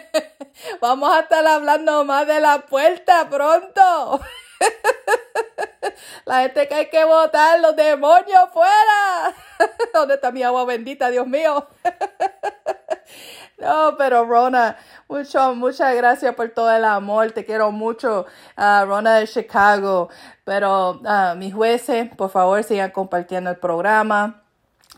Vamos 0.80 1.14
a 1.14 1.20
estar 1.20 1.46
hablando 1.46 2.04
más 2.04 2.26
de 2.26 2.40
la 2.40 2.66
puerta 2.66 3.28
pronto. 3.28 4.20
La 6.24 6.42
gente 6.42 6.68
que 6.68 6.74
hay 6.74 6.88
que 6.88 7.04
votar, 7.04 7.60
los 7.60 7.74
demonios 7.74 8.48
fuera. 8.52 9.34
¿Dónde 9.94 10.14
está 10.14 10.30
mi 10.30 10.42
agua 10.42 10.64
bendita, 10.64 11.10
Dios 11.10 11.26
mío? 11.26 11.68
No, 13.58 13.94
pero 13.96 14.24
Rona, 14.24 14.76
mucho, 15.08 15.54
muchas 15.54 15.94
gracias 15.94 16.34
por 16.34 16.48
todo 16.50 16.74
el 16.74 16.84
amor. 16.84 17.32
Te 17.32 17.44
quiero 17.44 17.70
mucho, 17.70 18.26
uh, 18.56 18.84
Rona 18.84 19.16
de 19.16 19.28
Chicago. 19.28 20.08
Pero 20.44 21.00
uh, 21.00 21.36
mis 21.36 21.54
jueces, 21.54 22.08
por 22.16 22.30
favor, 22.30 22.62
sigan 22.64 22.90
compartiendo 22.90 23.50
el 23.50 23.58
programa. 23.58 24.41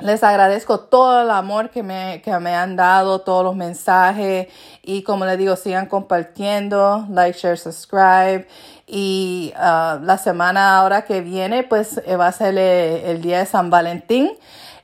Les 0.00 0.24
agradezco 0.24 0.80
todo 0.80 1.22
el 1.22 1.30
amor 1.30 1.70
que 1.70 1.85
me, 1.85 2.20
que 2.22 2.37
me 2.40 2.54
han 2.54 2.74
dado, 2.74 3.20
todos 3.20 3.44
los 3.44 3.54
mensajes. 3.54 4.48
Y 4.83 5.02
como 5.02 5.24
les 5.24 5.38
digo, 5.38 5.54
sigan 5.57 5.87
compartiendo, 5.87 7.07
like, 7.11 7.38
share, 7.38 7.57
subscribe. 7.57 8.46
Y 8.87 9.52
uh, 9.57 10.02
la 10.02 10.18
semana 10.18 10.76
ahora 10.78 11.04
que 11.04 11.20
viene 11.20 11.62
pues 11.62 12.00
eh, 12.04 12.16
va 12.16 12.26
a 12.26 12.33
ser 12.33 12.59
el, 12.59 13.22
día 13.22 13.38
de 13.38 13.46
San 13.46 13.70
Valentín, 13.70 14.30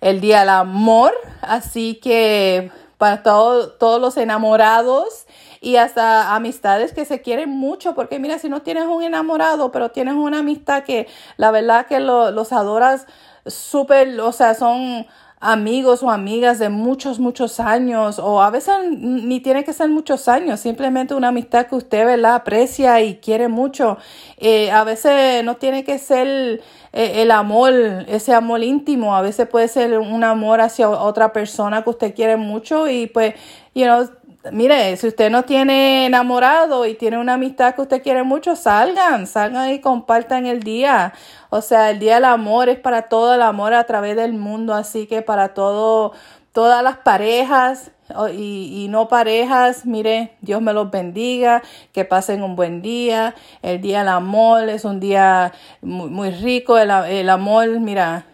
el 0.00 0.20
día 0.20 0.40
del 0.40 0.48
amor, 0.48 1.12
así 1.42 1.96
que 1.96 2.70
para 2.96 3.22
todos 3.22 4.00
los 4.00 4.16
enamorados 4.16 5.26
y 5.60 5.76
hasta 5.76 6.34
amistades 6.34 6.92
que 6.92 7.04
se 7.04 7.20
quieren 7.20 7.50
mucho, 7.50 7.94
porque 7.94 8.18
mira, 8.18 8.38
si 8.38 8.48
no 8.48 8.62
tienes 8.62 8.84
un 8.84 9.02
enamorado, 9.02 9.70
pero 9.70 9.90
tienes 9.90 10.14
una 10.14 10.38
amistad 10.38 10.84
que 10.84 11.06
la 11.36 11.50
verdad 11.50 11.86
que 11.86 12.00
los 12.00 12.52
adoras 12.52 13.06
súper, 13.46 14.20
o 14.20 14.32
sea, 14.32 14.54
son 14.54 15.06
amigos 15.40 16.02
o 16.02 16.10
amigas 16.10 16.58
de 16.58 16.68
muchos, 16.68 17.18
muchos 17.18 17.60
años, 17.60 18.18
o 18.18 18.42
a 18.42 18.50
veces 18.50 18.74
ni 18.90 19.40
tiene 19.40 19.64
que 19.64 19.72
ser 19.72 19.88
muchos 19.88 20.28
años, 20.28 20.60
simplemente 20.60 21.14
una 21.14 21.28
amistad 21.28 21.66
que 21.66 21.76
usted, 21.76 22.04
¿verdad?, 22.04 22.34
aprecia 22.34 23.00
y 23.00 23.16
quiere 23.16 23.48
mucho. 23.48 23.96
Eh, 24.36 24.70
a 24.70 24.84
veces 24.84 25.42
no 25.42 25.56
tiene 25.56 25.82
que 25.82 25.98
ser 25.98 26.60
eh, 26.92 27.22
el 27.22 27.30
amor, 27.30 27.72
ese 28.08 28.34
amor 28.34 28.62
íntimo, 28.62 29.16
a 29.16 29.22
veces 29.22 29.48
puede 29.48 29.68
ser 29.68 29.98
un 29.98 30.24
amor 30.24 30.60
hacia 30.60 30.90
otra 30.90 31.32
persona 31.32 31.82
que 31.82 31.90
usted 31.90 32.14
quiere 32.14 32.36
mucho 32.36 32.86
y 32.88 33.06
pues, 33.06 33.34
you 33.74 33.84
know, 33.84 34.10
mire, 34.52 34.96
si 34.96 35.08
usted 35.08 35.30
no 35.30 35.44
tiene 35.44 36.06
enamorado 36.06 36.86
y 36.86 36.94
tiene 36.94 37.18
una 37.18 37.34
amistad 37.34 37.74
que 37.74 37.82
usted 37.82 38.02
quiere 38.02 38.22
mucho, 38.22 38.56
salgan, 38.56 39.26
salgan 39.26 39.70
y 39.70 39.80
compartan 39.80 40.46
el 40.46 40.62
día. 40.62 41.12
O 41.50 41.60
sea, 41.60 41.90
el 41.90 41.98
día 41.98 42.14
del 42.16 42.24
amor 42.24 42.68
es 42.68 42.78
para 42.78 43.02
todo 43.02 43.34
el 43.34 43.42
amor 43.42 43.74
a 43.74 43.84
través 43.84 44.16
del 44.16 44.32
mundo, 44.32 44.74
así 44.74 45.06
que 45.06 45.22
para 45.22 45.54
todo, 45.54 46.12
todas 46.52 46.82
las 46.82 46.98
parejas 46.98 47.90
y, 48.32 48.84
y 48.84 48.88
no 48.88 49.08
parejas, 49.08 49.86
mire, 49.86 50.36
Dios 50.40 50.60
me 50.62 50.72
los 50.72 50.90
bendiga, 50.90 51.62
que 51.92 52.04
pasen 52.04 52.42
un 52.42 52.56
buen 52.56 52.82
día. 52.82 53.34
El 53.62 53.80
día 53.80 54.00
del 54.00 54.08
amor 54.08 54.68
es 54.68 54.84
un 54.84 55.00
día 55.00 55.52
muy, 55.82 56.08
muy 56.10 56.30
rico, 56.30 56.78
el, 56.78 56.90
el 56.90 57.30
amor, 57.30 57.68
mira, 57.80 58.26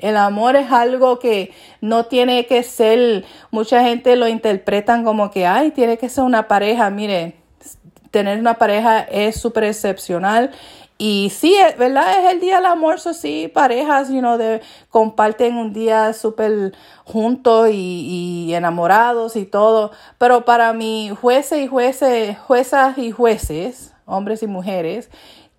el 0.00 0.16
amor 0.16 0.56
es 0.56 0.70
algo 0.72 1.18
que 1.18 1.52
no 1.80 2.06
tiene 2.06 2.46
que 2.46 2.62
ser, 2.62 3.24
mucha 3.50 3.82
gente 3.82 4.16
lo 4.16 4.28
interpretan 4.28 5.04
como 5.04 5.30
que, 5.30 5.46
ay, 5.46 5.70
tiene 5.70 5.98
que 5.98 6.08
ser 6.08 6.24
una 6.24 6.48
pareja. 6.48 6.90
Mire, 6.90 7.36
tener 8.10 8.38
una 8.38 8.54
pareja 8.54 9.00
es 9.00 9.40
súper 9.40 9.64
excepcional. 9.64 10.50
Y 11.02 11.30
sí, 11.30 11.56
¿verdad? 11.78 12.18
Es 12.18 12.32
el 12.34 12.40
día 12.40 12.56
del 12.56 12.66
amor, 12.66 13.00
sí, 13.00 13.50
parejas, 13.52 14.10
you 14.10 14.18
know, 14.18 14.36
de, 14.36 14.60
comparten 14.90 15.56
un 15.56 15.72
día 15.72 16.12
súper 16.12 16.74
juntos 17.04 17.70
y, 17.70 18.46
y, 18.48 18.54
enamorados 18.54 19.34
y 19.36 19.46
todo. 19.46 19.92
Pero 20.18 20.44
para 20.44 20.74
mí, 20.74 21.10
jueces 21.18 21.60
y 21.60 21.66
jueces, 21.68 22.38
juezas 22.40 22.98
y 22.98 23.12
jueces, 23.12 23.94
hombres 24.04 24.42
y 24.42 24.46
mujeres, 24.46 25.08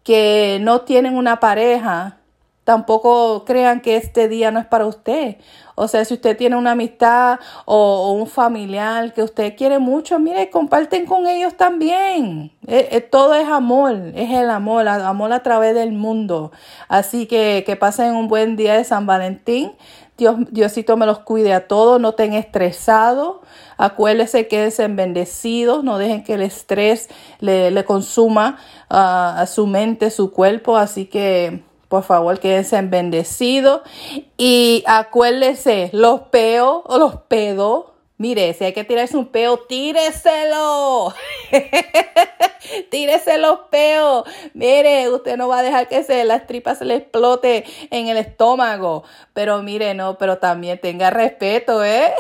que 0.04 0.60
no 0.62 0.82
tienen 0.82 1.18
una 1.18 1.40
pareja, 1.40 2.21
Tampoco 2.64 3.44
crean 3.44 3.82
que 3.82 3.96
este 3.96 4.28
día 4.28 4.52
no 4.52 4.60
es 4.60 4.68
para 4.68 4.86
usted. 4.86 5.38
O 5.74 5.88
sea, 5.88 6.06
si 6.06 6.14
usted 6.14 6.38
tiene 6.38 6.56
una 6.56 6.72
amistad 6.72 7.40
o, 7.66 8.12
un 8.12 8.28
familiar 8.28 9.14
que 9.14 9.24
usted 9.24 9.56
quiere 9.56 9.80
mucho, 9.80 10.20
mire, 10.20 10.52
comparten 10.52 11.08
con 11.08 11.26
ellos 11.26 11.58
también. 11.58 12.52
Eh, 12.68 12.90
eh, 12.92 13.02
todo 13.02 13.34
es 13.34 13.48
amor, 13.48 13.94
es 14.14 14.30
el 14.30 14.52
amor, 14.52 14.88
amor 14.88 15.34
a 15.34 15.42
través 15.42 15.74
del 15.74 15.92
mundo. 15.92 16.52
Así 16.88 17.26
que 17.26 17.64
que 17.66 17.76
pasen 17.76 18.16
un 18.16 18.28
buen 18.28 18.56
día 18.56 18.76
de 18.76 18.84
San 18.84 19.08
Valentín. 19.08 19.72
Dios, 20.18 20.36
Diosito 20.52 20.98
me 20.98 21.08
los 21.08 21.20
cuide 21.20 21.54
a 21.56 21.68
todos, 21.68 22.00
no 22.00 22.10
estén 22.10 22.34
estresados. 22.34 23.38
Acuérdense 23.78 24.48
que 24.48 24.68
es 24.68 24.78
bendecidos, 24.78 25.84
no 25.84 25.98
dejen 25.98 26.24
que 26.24 26.36
el 26.36 26.44
estrés 26.44 27.10
le, 27.40 27.84
consuma 27.86 28.60
ah, 28.88 29.36
a 29.40 29.48
su 29.48 29.66
mente, 29.66 30.12
su 30.12 30.32
cuerpo. 30.32 30.78
Así 30.78 31.06
que 31.06 31.64
por 31.92 32.04
favor, 32.04 32.40
quédense 32.40 32.82
bendecidos. 32.84 33.82
Y 34.38 34.82
acuérdense, 34.88 35.90
los 35.92 36.22
peos 36.22 36.84
o 36.86 36.98
los 36.98 37.18
pedos. 37.24 37.88
Mire, 38.18 38.54
si 38.54 38.64
hay 38.64 38.72
que 38.72 38.86
tirarse 38.86 39.18
un 39.18 39.28
peo, 39.28 39.58
tíreselo. 39.58 41.14
Tírese 42.90 43.38
los 43.40 43.60
peos. 43.72 44.24
Mire, 44.54 45.10
usted 45.10 45.36
no 45.36 45.50
va 45.50 45.60
a 45.60 45.64
dejar 45.64 45.90
que 45.90 46.02
se, 46.04 46.24
las 46.24 46.48
tripas 46.48 46.78
se 46.78 46.86
le 46.86 46.96
explote 46.96 47.66
en 47.90 48.08
el 48.08 48.16
estómago. 48.16 49.04
Pero 49.34 49.62
mire, 49.62 49.94
no, 49.94 50.18
pero 50.18 50.38
también 50.38 50.80
tenga 50.80 51.10
respeto, 51.10 51.84
¿eh? 51.84 52.14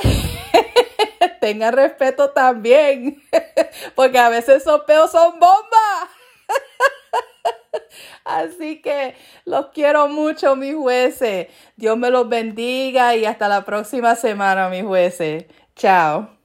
tenga 1.39 1.71
respeto 1.71 2.31
también. 2.31 3.23
Porque 3.95 4.19
a 4.19 4.27
veces 4.27 4.63
esos 4.63 4.81
peos 4.81 5.11
son 5.11 5.39
bombas. 5.39 6.09
Así 8.25 8.81
que 8.81 9.15
los 9.45 9.67
quiero 9.67 10.07
mucho, 10.07 10.55
mis 10.55 10.75
jueces. 10.75 11.47
Dios 11.75 11.97
me 11.97 12.09
los 12.09 12.29
bendiga 12.29 13.15
y 13.15 13.25
hasta 13.25 13.47
la 13.47 13.65
próxima 13.65 14.15
semana, 14.15 14.69
mis 14.69 14.83
jueces. 14.83 15.45
Chao. 15.75 16.40